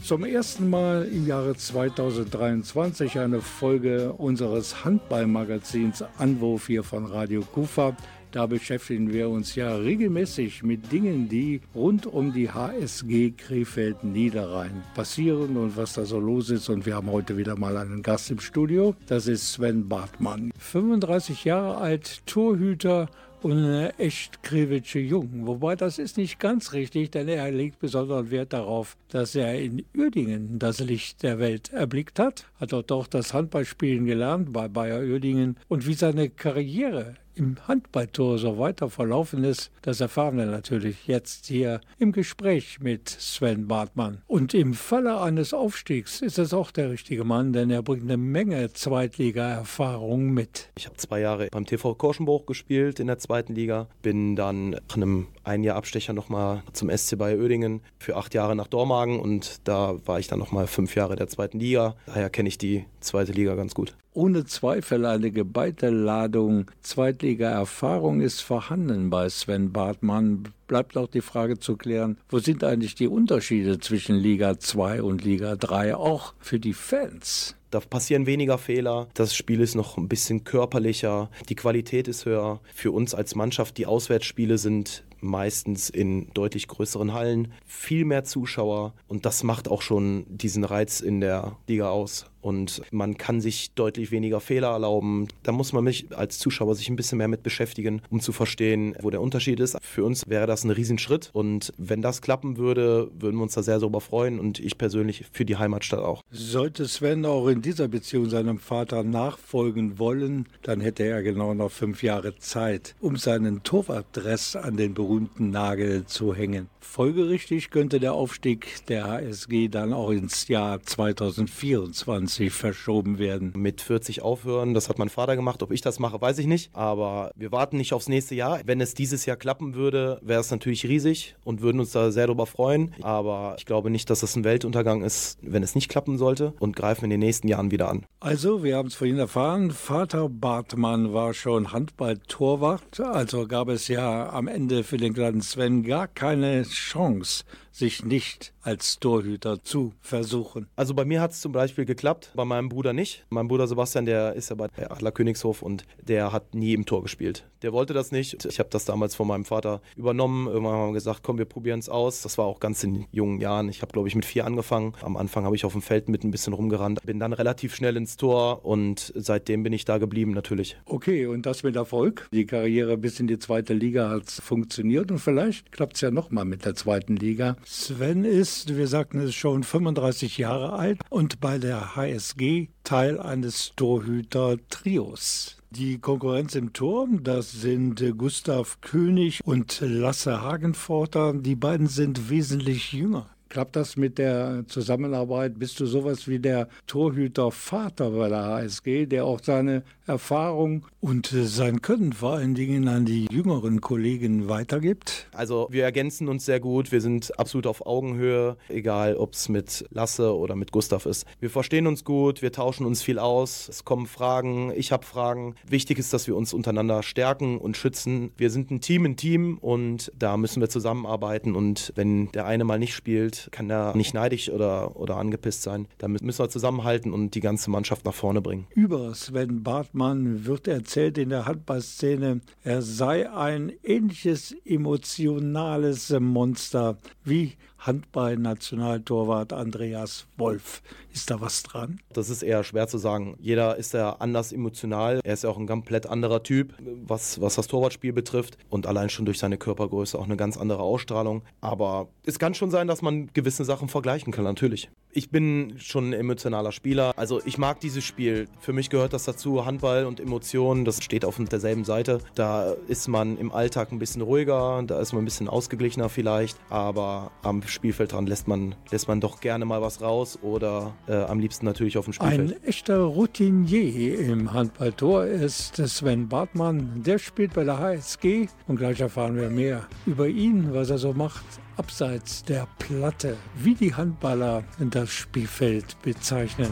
Zum 0.04 0.26
ersten 0.26 0.70
Mal 0.70 1.06
im 1.06 1.26
Jahre 1.26 1.56
2023 1.56 3.20
eine 3.20 3.40
Folge 3.40 4.12
unseres 4.12 4.84
Handballmagazins 4.84 6.04
Anwurf 6.18 6.68
hier 6.68 6.84
von 6.84 7.06
Radio 7.06 7.42
Kufa. 7.42 7.96
Da 8.34 8.48
beschäftigen 8.48 9.14
wir 9.14 9.30
uns 9.30 9.54
ja 9.54 9.76
regelmäßig 9.76 10.64
mit 10.64 10.92
Dingen, 10.92 11.30
die 11.30 11.62
rund 11.76 12.08
um 12.08 12.34
die 12.34 12.50
HSG 12.50 13.30
Krefeld 13.38 14.04
Niederrhein 14.04 14.82
passieren 14.96 15.56
und 15.56 15.78
was 15.78 15.94
da 15.94 16.04
so 16.04 16.20
los 16.20 16.50
ist. 16.50 16.68
Und 16.68 16.88
wir 16.88 16.96
haben 16.96 17.12
heute 17.12 17.38
wieder 17.38 17.56
mal 17.56 17.78
einen 17.78 18.02
Gast 18.02 18.32
im 18.32 18.40
Studio. 18.40 18.96
Das 19.06 19.28
ist 19.28 19.54
Sven 19.54 19.88
Bartmann. 19.88 20.52
35 20.58 21.46
Jahre 21.46 21.78
alt, 21.78 22.26
Torhüter 22.26 23.08
und 23.44 23.52
eine 23.52 24.00
echt 24.00 24.42
Krewitsche 24.42 24.98
Jung. 24.98 25.46
Wobei 25.46 25.76
das 25.76 26.00
ist 26.00 26.18
nicht 26.18 26.40
ganz 26.40 26.74
richtig, 26.74 27.12
denn 27.12 27.28
er 27.28 27.52
legt 27.52 27.78
besonderen 27.78 28.32
Wert 28.32 28.54
darauf, 28.54 28.98
dass 29.10 29.36
er 29.36 29.62
in 29.62 29.86
Uerdingen 29.96 30.58
das 30.58 30.80
Licht 30.80 31.22
der 31.22 31.38
Welt 31.38 31.72
erblickt 31.72 32.18
hat, 32.18 32.48
hat 32.60 32.72
dort 32.72 32.92
auch 32.92 33.06
das 33.06 33.32
Handballspielen 33.32 34.06
gelernt 34.06 34.52
bei 34.54 34.68
Bayer 34.68 35.02
Uerdingen 35.02 35.58
und 35.68 35.86
wie 35.86 35.94
seine 35.94 36.32
Karriere 36.32 37.14
im 37.36 37.58
Handballtor 37.68 38.38
so 38.38 38.58
weiter 38.58 38.90
verlaufen 38.90 39.44
ist, 39.44 39.72
das 39.82 40.02
erfahren 40.02 40.38
wir 40.38 40.46
natürlich 40.46 41.08
jetzt 41.08 41.48
hier 41.48 41.82
im 41.98 42.12
Gespräch 42.12 42.80
mit 42.80 43.10
Sven 43.10 43.68
Bartmann. 43.68 44.22
Und 44.28 44.54
im 44.54 44.74
Falle 44.74 45.22
eines 45.22 45.54
Aufstiegs 45.54 46.22
ist 46.22 46.40
es 46.40 46.54
auch 46.54 46.72
der 46.72 46.90
richtige 46.90 47.24
Mann, 47.24 47.54
denn 47.54 47.70
er 47.70 47.84
bringt 47.84 48.04
eine 48.04 48.18
Menge 48.18 48.72
Zweitliga-Erfahrung 48.74 50.32
mit. 50.32 50.70
Ich 50.78 50.86
habe 50.86 50.98
zwei 50.98 51.20
Jahre 51.20 51.48
beim 51.52 51.66
TV 51.66 51.96
Korschenbruch 51.96 52.46
gespielt 52.46 53.00
in 53.00 53.08
der 53.08 53.20
zweiten 53.20 53.54
Liga, 53.56 53.88
bin 54.02 54.36
dann 54.36 54.72
nach 54.72 54.96
einem 54.96 55.28
ein 55.44 55.64
Jahr 55.64 55.76
Abstecher 55.76 56.14
nochmal 56.14 56.64
zum 56.74 56.90
SC 56.90 57.18
Bayer 57.18 57.40
Oedingen 57.40 57.82
für 58.00 58.16
acht 58.16 58.34
Jahre 58.34 58.56
nach 58.56 58.68
Dormagen 58.68 59.20
und 59.20 59.62
da 59.66 59.96
war 60.06 60.20
ich 60.20 60.28
dann 60.28 60.40
nochmal 60.40 60.68
fünf 60.68 60.96
Jahre 60.96 61.16
der 61.16 61.28
zweiten 61.28 61.60
Liga. 61.60 61.96
Daher 62.06 62.30
kenne 62.30 62.50
ich 62.50 62.58
die 62.58 62.86
zweite 63.00 63.32
Liga 63.32 63.56
ganz 63.56 63.74
gut. 63.74 63.96
Ohne 64.16 64.46
Zweifel 64.46 65.06
eine 65.06 65.32
geballte 65.32 65.90
Ladung 65.90 66.70
Zweitliga-Erfahrung 66.82 68.22
ist 68.22 68.42
vorhanden 68.42 69.10
bei 69.10 69.28
Sven 69.28 69.72
Bartmann. 69.72 70.44
Bleibt 70.68 70.98
auch 70.98 71.08
die 71.08 71.22
Frage 71.22 71.58
zu 71.58 71.78
klären, 71.78 72.18
wo 72.30 72.38
sind 72.38 72.64
eigentlich 72.64 72.94
die 72.94 73.08
Unterschiede 73.08 73.80
zwischen 73.80 74.16
Liga 74.16 74.60
2 74.60 75.02
und 75.02 75.24
Liga 75.24 75.56
3, 75.56 75.96
auch 75.96 76.36
für 76.40 76.60
die 76.60 76.74
Fans? 76.74 77.56
Da 77.72 77.80
passieren 77.80 78.28
weniger 78.28 78.60
Fehler. 78.60 79.08
Das 79.16 79.36
Spiel 79.36 79.60
ist 79.60 79.74
noch 79.74 79.98
ein 79.98 80.08
bisschen 80.08 80.44
körperlicher. 80.44 81.32
Die 81.50 81.56
Qualität 81.56 82.08
ist 82.08 82.26
höher. 82.26 82.60
Für 82.72 82.92
uns 82.92 83.16
als 83.16 83.34
Mannschaft, 83.34 83.80
die 83.80 83.88
Auswärtsspiele 83.88 84.60
sind 84.60 85.04
meistens 85.24 85.90
in 85.90 86.30
deutlich 86.34 86.68
größeren 86.68 87.14
Hallen, 87.14 87.54
viel 87.66 88.06
mehr 88.06 88.24
Zuschauer. 88.24 88.94
Und 89.08 89.26
das 89.26 89.44
macht 89.44 89.68
auch 89.68 89.82
schon 89.82 90.26
diesen 90.28 90.64
Reiz 90.64 91.00
in 91.00 91.22
der 91.22 91.58
Liga 91.68 91.90
aus 91.90 92.26
und 92.44 92.82
man 92.92 93.18
kann 93.18 93.42
sich 93.42 93.74
deutlich 93.74 94.12
weniger 94.12 94.40
Fehler 94.40 94.70
erlauben. 94.70 95.28
Da 95.44 95.52
muss 95.52 95.74
man 95.74 95.84
mich 95.84 96.16
als 96.16 96.40
Zuschauer 96.40 96.76
sich 96.76 96.90
ein 96.90 96.96
bisschen 96.96 97.18
mehr 97.18 97.28
mit 97.28 97.42
beschäftigen, 97.42 98.02
um 98.10 98.20
zu 98.20 98.32
verstehen, 98.32 98.96
wo 99.02 99.10
der 99.10 99.22
Unterschied 99.22 99.60
ist. 99.60 99.78
Für 99.82 100.04
uns 100.04 100.28
wäre 100.28 100.46
das 100.46 100.64
ein 100.64 100.72
Riesenschritt 100.72 101.30
und 101.34 101.74
wenn 101.78 102.02
das 102.02 102.22
klappen 102.22 102.58
würde, 102.58 103.10
würden 103.18 103.38
wir 103.38 103.44
uns 103.44 103.54
da 103.54 103.64
sehr 103.64 103.80
darüber 103.80 104.02
freuen 104.02 104.40
und 104.40 104.60
ich 104.60 104.78
persönlich 104.78 105.26
für 105.32 105.46
die 105.46 105.56
Heimatstadt 105.56 106.02
auch. 106.02 106.22
Sollte 106.32 106.88
Sven 106.88 107.26
auch 107.26 107.48
in 107.48 107.62
dieser 107.62 107.88
Beziehung 107.88 108.30
seinem 108.30 108.58
Vater 108.58 109.04
nachfolgen 109.04 109.98
wollen, 109.98 110.48
dann 110.64 110.82
hätte 110.82 111.04
er 111.04 111.24
genau 111.24 111.54
noch 111.54 111.72
fünf 111.72 112.04
Jahre 112.04 112.36
Zeit, 112.38 112.96
um 113.00 113.16
seinen 113.16 113.64
Torwartdress 113.64 114.56
an 114.56 114.76
den 114.76 114.94
berühmten 114.94 115.50
Nagel 115.50 116.06
zu 116.06 116.36
hängen. 116.36 116.68
Folgerichtig 116.80 117.70
könnte 117.70 118.00
der 118.00 118.14
Aufstieg 118.14 118.86
der 118.88 119.06
HSG 119.06 119.70
dann 119.70 119.94
auch 119.94 120.12
ins 120.12 120.48
Jahr 120.50 120.84
2024 120.84 122.33
verschoben 122.50 123.20
werden. 123.20 123.54
Mit 123.56 123.82
40 123.82 124.22
aufhören, 124.22 124.74
das 124.74 124.90
hat 124.90 125.00
mein 125.00 125.10
Vater 125.10 125.36
gemacht. 125.36 125.64
Ob 125.64 125.72
ich 125.72 125.82
das 125.82 126.00
mache, 126.00 126.20
weiß 126.22 126.38
ich 126.40 126.48
nicht. 126.48 126.70
Aber 126.74 127.32
wir 127.36 127.52
warten 127.52 127.78
nicht 127.78 127.94
aufs 127.94 128.10
nächste 128.10 128.36
Jahr. 128.36 128.62
Wenn 128.66 128.82
es 128.82 128.94
dieses 128.94 129.26
Jahr 129.26 129.38
klappen 129.38 129.76
würde, 129.76 130.20
wäre 130.22 130.42
es 130.42 130.52
natürlich 130.52 130.86
riesig 130.86 131.36
und 131.44 131.62
würden 131.62 131.80
uns 131.80 131.92
da 131.92 132.12
sehr 132.12 132.28
darüber 132.28 132.46
freuen. 132.46 132.94
Aber 133.02 133.56
ich 133.58 133.66
glaube 133.66 133.90
nicht, 133.90 134.10
dass 134.10 134.22
das 134.22 134.36
ein 134.36 134.44
Weltuntergang 134.44 135.04
ist, 135.04 135.38
wenn 135.42 135.64
es 135.64 135.76
nicht 135.76 135.90
klappen 135.90 136.18
sollte 136.18 136.54
und 136.60 136.76
greifen 136.76 137.06
in 137.06 137.12
den 137.12 137.20
nächsten 137.20 137.48
Jahren 137.48 137.72
wieder 137.72 137.90
an. 137.90 138.06
Also, 138.20 138.64
wir 138.64 138.78
haben 138.78 138.88
es 138.88 138.96
vorhin 138.96 139.18
erfahren, 139.18 139.72
Vater 139.72 140.30
Bartmann 140.30 141.14
war 141.14 141.34
schon 141.34 141.72
Handball-Torwart. 141.72 143.00
Also 143.00 143.48
gab 143.48 143.70
es 143.70 143.88
ja 143.88 144.30
am 144.30 144.48
Ende 144.48 144.84
für 144.84 144.98
den 144.98 145.14
kleinen 145.14 145.42
Sven 145.42 145.84
gar 145.84 146.08
keine 146.08 146.64
Chance, 146.64 147.44
sich 147.74 148.06
nicht 148.06 148.54
als 148.62 149.00
Torhüter 149.00 149.62
zu 149.62 149.94
versuchen. 150.00 150.68
Also 150.76 150.94
bei 150.94 151.04
mir 151.04 151.20
hat 151.20 151.32
es 151.32 151.42
zum 151.42 151.52
Beispiel 151.52 151.86
geklappt, 151.86 152.32
bei 152.36 152.46
meinem 152.46 152.70
Bruder 152.70 152.94
nicht. 152.94 153.26
Mein 153.30 153.48
Bruder 153.48 153.68
Sebastian, 153.68 154.06
der 154.06 154.34
ist 154.34 154.50
ja 154.50 154.56
bei 154.56 154.68
Adler 154.90 155.12
Königshof 155.12 155.62
und 155.62 155.86
der 156.02 156.32
hat 156.32 156.56
nie 156.56 156.74
im 156.74 156.86
Tor 156.86 157.02
gespielt. 157.02 157.46
Der 157.64 157.74
wollte 157.74 157.94
das 157.94 158.12
nicht. 158.12 158.46
Ich 158.46 158.60
habe 158.60 158.70
das 158.70 158.86
damals 158.86 159.16
von 159.16 159.28
meinem 159.28 159.46
Vater 159.46 159.82
übernommen. 159.96 160.48
Irgendwann 160.48 160.74
haben 160.74 160.90
wir 160.90 160.94
gesagt, 160.94 161.22
komm, 161.24 161.38
wir 161.38 161.46
probieren 161.46 161.80
es 161.80 161.90
aus. 161.90 162.22
Das 162.22 162.38
war 162.38 162.46
auch 162.46 162.60
ganz 162.60 162.84
in 162.84 163.06
jungen 163.12 163.40
Jahren. 163.40 163.70
Ich 163.70 163.82
habe, 163.82 163.92
glaube 163.92 164.08
ich, 164.08 164.16
mit 164.16 164.26
vier 164.26 164.46
angefangen. 164.46 164.94
Am 165.02 165.18
Anfang 165.18 165.46
habe 165.46 165.56
ich 165.56 165.66
auf 165.66 165.72
dem 165.72 165.82
Feld 165.82 166.10
mit 166.10 166.24
ein 166.24 166.32
bisschen 166.32 166.54
rumgerannt. 166.54 167.02
Bin 167.04 167.20
dann 167.20 167.34
relativ 167.34 167.74
schnell 167.74 167.98
ins 167.98 168.18
Tor 168.18 168.66
und 168.66 169.14
seitdem 169.16 169.64
bin 169.64 169.74
ich 169.74 169.86
da 169.86 169.98
geblieben 169.98 170.32
natürlich. 170.32 170.78
Okay, 170.86 171.26
und 171.26 171.46
das 171.46 171.64
mit 171.64 171.76
Erfolg? 171.76 172.28
Die 172.34 172.46
Karriere 172.46 172.98
bis 172.98 173.20
in 173.20 173.28
die 173.28 173.40
zweite 173.40 173.74
Liga 173.74 174.10
hat 174.10 174.30
funktioniert 174.30 175.10
und 175.10 175.20
vielleicht 175.20 175.72
klappt 175.72 175.96
es 175.96 176.02
ja 176.02 176.12
nochmal 176.12 176.46
mit 176.46 176.66
der 176.66 176.76
zweiten 176.76 177.16
Liga. 177.16 177.56
Sven 177.66 178.26
ist, 178.26 178.76
wir 178.76 178.88
sagten 178.88 179.20
es 179.20 179.36
schon, 179.36 179.64
35 179.64 180.38
Jahre 180.38 180.74
alt 180.74 181.00
und 181.10 181.40
bei 181.40 181.58
der 181.58 181.96
HSG 181.96 182.68
Teil 182.84 183.20
eines 183.20 183.74
Torhüter-Trios. 183.76 185.58
Die 185.72 185.98
Konkurrenz 185.98 186.56
im 186.56 186.74
Turm, 186.74 187.24
das 187.24 187.52
sind 187.52 188.04
Gustav 188.18 188.80
König 188.82 189.42
und 189.44 189.80
Lasse 189.82 190.42
Hagenforter. 190.42 191.34
Die 191.34 191.56
beiden 191.56 191.88
sind 191.88 192.30
wesentlich 192.30 192.94
jünger. 192.94 193.33
Klappt 193.54 193.76
das 193.76 193.98
mit 193.98 194.18
der 194.18 194.64
Zusammenarbeit? 194.66 195.60
Bist 195.60 195.80
du 195.80 195.86
sowas 195.86 196.28
wie 196.28 196.40
der 196.40 196.70
Torhüter-Vater 196.88 198.10
bei 198.10 198.28
der 198.28 198.44
HSG, 198.46 199.06
der 199.06 199.26
auch 199.26 199.42
seine 199.44 199.84
Erfahrung 200.08 200.88
und 201.00 201.28
sein 201.28 201.84
Können 201.84 202.14
vor 202.14 202.34
allen 202.34 202.56
Dingen 202.56 202.88
an 202.88 203.06
die 203.06 203.28
jüngeren 203.32 203.80
Kollegen 203.80 204.50
weitergibt? 204.50 205.28
Also 205.34 205.68
wir 205.70 205.84
ergänzen 205.84 206.30
uns 206.30 206.46
sehr 206.46 206.60
gut, 206.60 206.92
wir 206.92 207.00
sind 207.00 207.38
absolut 207.40 207.68
auf 207.68 207.86
Augenhöhe, 207.86 208.58
egal 208.70 209.18
ob 209.18 209.34
es 209.34 209.50
mit 209.50 209.86
Lasse 209.92 210.36
oder 210.36 210.56
mit 210.56 210.72
Gustav 210.72 211.06
ist. 211.06 211.28
Wir 211.40 211.52
verstehen 211.52 211.86
uns 211.86 212.04
gut, 212.04 212.42
wir 212.42 212.52
tauschen 212.52 212.88
uns 212.88 213.04
viel 213.04 213.20
aus, 213.20 213.70
es 213.70 213.86
kommen 213.86 214.08
Fragen, 214.08 214.74
ich 214.76 214.92
habe 214.92 215.06
Fragen. 215.06 215.54
Wichtig 215.70 216.00
ist, 216.00 216.12
dass 216.12 216.26
wir 216.26 216.36
uns 216.36 216.56
untereinander 216.56 217.04
stärken 217.04 217.60
und 217.60 217.78
schützen. 217.78 218.32
Wir 218.36 218.50
sind 218.50 218.72
ein 218.72 218.82
Team 218.82 219.06
ein 219.06 219.16
Team 219.16 219.60
und 219.60 220.12
da 220.18 220.38
müssen 220.38 220.60
wir 220.60 220.70
zusammenarbeiten 220.70 221.56
und 221.56 221.92
wenn 221.94 222.32
der 222.32 222.48
eine 222.48 222.64
mal 222.64 222.80
nicht 222.80 222.96
spielt, 222.96 223.43
kann 223.52 223.70
er 223.70 223.96
nicht 223.96 224.14
neidisch 224.14 224.50
oder, 224.50 224.96
oder 224.96 225.18
angepisst 225.18 225.64
sein. 225.64 225.88
Da 225.98 226.08
müssen 226.08 226.28
wir 226.28 226.50
zusammenhalten 226.50 227.14
und 227.14 227.36
die 227.36 227.40
ganze 227.40 227.70
Mannschaft 227.70 228.06
nach 228.06 228.14
vorne 228.14 228.42
bringen. 228.42 228.68
Über 228.74 229.14
Sven 229.16 229.64
Bartmann 229.64 230.46
wird 230.46 230.68
erzählt 230.68 231.18
in 231.18 231.30
der 231.30 231.46
Handballszene, 231.46 232.42
er 232.64 232.82
sei 232.82 233.30
ein 233.32 233.72
ähnliches 233.84 234.56
emotionales 234.66 236.10
Monster 236.20 236.98
wie 237.24 237.54
Handball-Nationaltorwart 237.80 239.54
Andreas 239.54 240.26
Wolf. 240.38 240.82
Ist 241.14 241.30
da 241.30 241.40
was 241.40 241.62
dran? 241.62 242.00
Das 242.12 242.30
ist 242.30 242.42
eher 242.42 242.64
schwer 242.64 242.88
zu 242.88 242.98
sagen. 242.98 243.38
Jeder 243.40 243.78
ist 243.78 243.94
ja 243.94 244.14
anders 244.14 244.52
emotional. 244.52 245.22
Er 245.24 245.34
ist 245.36 245.44
ja 245.44 245.50
auch 245.52 245.60
ein 245.60 245.68
komplett 245.68 246.08
anderer 246.08 246.42
Typ, 246.42 246.74
was, 246.80 247.40
was 247.40 247.56
das 247.56 247.68
Torwartspiel 247.68 248.14
betrifft. 248.14 248.58
Und 248.70 248.88
allein 248.88 249.10
schon 249.10 249.26
durch 249.26 249.38
seine 249.38 249.58
Körpergröße 249.58 250.18
auch 250.18 250.26
eine 250.26 250.38
ganz 250.38 250.58
andere 250.58 250.82
Ausstrahlung. 250.82 251.44
Aber 251.62 252.08
es 252.26 252.40
kann 252.40 252.56
schon 252.56 252.72
sein, 252.72 252.88
dass 252.88 253.04
man 253.04 253.28
gewisse 253.34 253.64
Sachen 253.64 253.90
vergleichen 253.90 254.34
kann, 254.34 254.44
natürlich. 254.44 254.90
Ich 255.12 255.30
bin 255.30 255.76
schon 255.78 256.10
ein 256.10 256.14
emotionaler 256.14 256.72
Spieler. 256.72 257.14
Also 257.16 257.40
ich 257.46 257.60
mag 257.60 257.80
dieses 257.80 258.04
Spiel. 258.04 258.48
Für 258.60 258.74
mich 258.74 258.90
gehört 258.90 259.14
das 259.14 259.26
dazu. 259.26 259.64
Handball 259.64 260.06
und 260.06 260.20
Emotionen, 260.20 260.86
das 260.86 261.04
steht 261.04 261.26
auf 261.26 261.38
derselben 261.38 261.86
Seite. 261.86 262.20
Da 262.34 262.72
ist 262.88 263.08
man 263.08 263.38
im 263.38 263.52
Alltag 263.52 263.92
ein 263.92 264.00
bisschen 264.00 264.24
ruhiger, 264.24 264.82
da 264.88 265.00
ist 265.00 265.14
man 265.14 265.22
ein 265.22 265.26
bisschen 265.26 265.48
ausgeglichener 265.48 266.10
vielleicht. 266.10 266.58
Aber 266.70 267.32
am 267.44 267.62
Spielfeld 267.62 268.14
dran 268.14 268.26
lässt 268.26 268.48
man, 268.48 268.74
lässt 268.90 269.08
man 269.08 269.22
doch 269.22 269.40
gerne 269.40 269.66
mal 269.66 269.84
was 269.84 270.02
raus 270.02 270.40
oder 270.42 270.96
äh, 271.08 271.24
am 271.24 271.40
liebsten 271.40 271.66
natürlich 271.66 271.98
auf 271.98 272.06
dem 272.06 272.14
Spielfeld. 272.14 272.56
Ein 272.56 272.64
echter 272.64 272.98
Routinier 272.98 274.20
im 274.20 274.54
Handballtor 274.54 275.26
ist 275.26 275.76
Sven 275.76 276.28
Bartmann. 276.28 277.04
Der 277.04 277.18
spielt 277.18 277.54
bei 277.54 277.64
der 277.64 277.80
HSG 277.80 278.48
und 278.68 278.78
gleich 278.78 279.00
erfahren 279.00 279.36
wir 279.36 279.50
mehr 279.50 279.84
über 280.06 280.28
ihn, 280.28 280.74
was 280.74 280.90
er 280.90 280.98
so 280.98 281.14
macht 281.14 281.44
abseits 281.78 282.44
der 282.44 282.68
Platte, 282.78 283.38
wie 283.56 283.76
die 283.76 283.94
Handballer 283.94 284.64
das 284.80 285.10
Spielfeld 285.10 286.00
bezeichnen. 286.02 286.72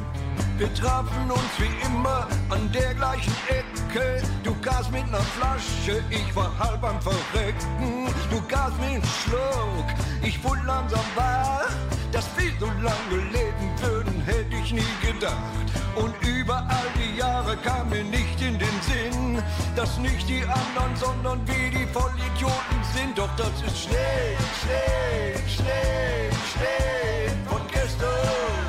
Wir 0.57 0.73
trafen 0.73 1.31
uns 1.31 1.41
wie 1.57 1.85
immer 1.88 2.27
an 2.50 2.71
der 2.73 2.93
gleichen 2.93 3.33
Ecke. 3.47 4.21
Du 4.43 4.53
gabst 4.61 4.91
mit 4.91 5.03
einer 5.03 5.17
Flasche, 5.17 6.03
ich 6.09 6.35
war 6.35 6.57
halb 6.59 6.83
am 6.83 7.01
Verrecken. 7.01 8.07
Du 8.29 8.41
gabst 8.47 8.79
mir 8.79 8.88
einen 8.88 9.03
Schluck, 9.03 9.88
ich 10.23 10.43
wurde 10.43 10.61
langsam 10.65 11.05
wach. 11.15 11.69
Dass 12.11 12.27
wir 12.38 12.51
so 12.59 12.65
lange 12.65 13.23
leben 13.31 13.71
würden, 13.81 14.11
hätte 14.31 14.55
ich 14.63 14.71
nie 14.71 14.93
gedacht. 15.01 15.67
Und 15.95 16.13
über 16.25 16.57
all 16.69 16.89
die 16.95 17.17
Jahre 17.19 17.57
kam 17.57 17.89
mir 17.89 18.03
nicht 18.03 18.41
in 18.41 18.57
den 18.57 18.77
Sinn, 18.89 19.43
dass 19.75 19.97
nicht 19.97 20.27
die 20.27 20.43
anderen, 20.43 20.95
sondern 20.95 21.39
wir 21.47 21.69
die 21.69 21.88
Vollidioten 21.88 22.79
sind. 22.93 23.17
Doch 23.17 23.29
das 23.35 23.55
ist 23.67 23.77
Schnee, 23.83 24.38
Schnee, 24.59 25.35
Schnee, 25.55 26.29
Schnee 26.51 27.29
von 27.50 27.61
gestern. 27.71 28.61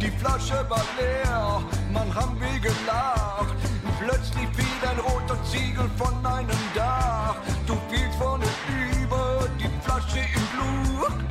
Die 0.00 0.10
Flasche 0.10 0.58
war 0.68 0.84
leer, 0.98 1.62
man 1.92 2.14
haben 2.14 2.38
wir 2.40 2.60
gelacht. 2.60 3.56
Plötzlich 3.98 4.48
fiel 4.56 4.88
ein 4.90 4.98
roter 4.98 5.38
Ziegel 5.44 5.90
von 5.96 6.14
einem 6.24 6.62
Dach. 6.74 7.36
Du 7.66 7.76
fielst 7.90 8.16
vorne 8.18 8.46
über, 9.02 9.46
die 9.58 9.68
Flasche 9.84 10.20
im 10.20 10.44
Blut. 10.54 11.29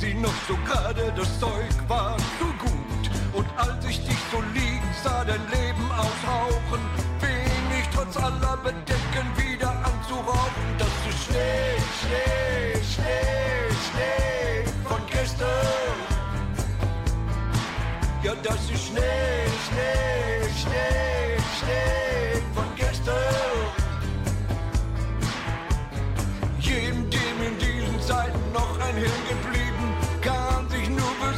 Sie 0.00 0.14
noch 0.14 0.32
so 0.46 0.56
gerade, 0.64 1.12
das 1.16 1.40
Zeug 1.40 1.74
war 1.88 2.16
so 2.38 2.46
gut. 2.64 3.10
Und 3.32 3.46
als 3.56 3.84
ich 3.84 3.98
dich 4.06 4.18
so 4.30 4.40
liegen 4.54 4.88
sah, 5.02 5.24
dein 5.24 5.40
Leben 5.50 5.90
aushauchen, 5.90 6.80
fing 7.18 7.80
ich 7.80 7.88
trotz 7.92 8.16
aller 8.16 8.56
Bedenken 8.58 9.26
wieder 9.36 9.70
an 9.70 9.98
zu 10.06 10.14
rauchen. 10.14 10.66
Das 10.78 10.88
ist 11.08 11.24
Schnee, 11.24 11.74
Schnee, 11.98 12.80
Schnee, 12.92 13.74
Schnee 13.86 14.72
von 14.84 15.00
gestern. 15.10 15.48
Ja, 18.22 18.34
das 18.40 18.70
ist 18.70 18.84
Schnee, 18.86 19.46
Schnee, 19.66 20.48
Schnee, 20.60 21.38
Schnee 21.58 22.42
von 22.54 22.66
gestern. 22.76 23.14
Jedem, 26.60 27.10
dem 27.10 27.42
in 27.48 27.58
diesen 27.58 28.00
Zeiten 28.00 28.52
noch 28.52 28.78
ein 28.80 28.94
Hirn 28.94 29.47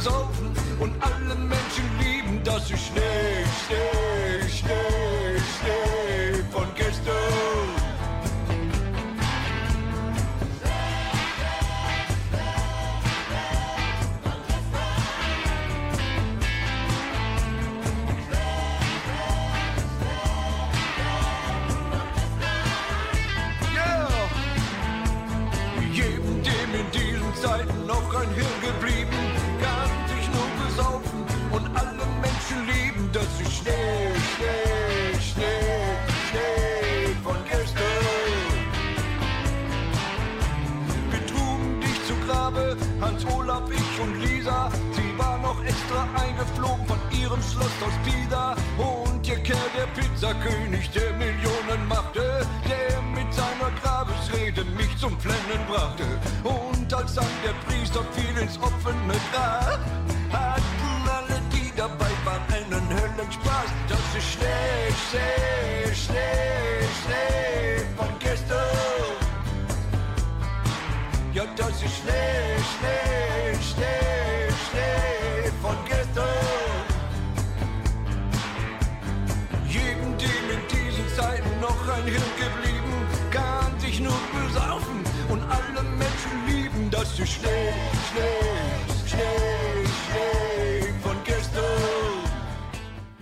besaufen 0.03 0.51
und 0.79 0.93
alle 0.99 1.35
Menschen 1.35 1.85
lieben. 1.99 2.41
Das 2.43 2.71
ist 2.71 2.87
Schnee, 2.87 3.45
Schnee, 3.65 4.49
Schnee, 4.49 5.39
Schnee 5.59 6.43
von 6.51 6.67
gestern. 6.75 7.50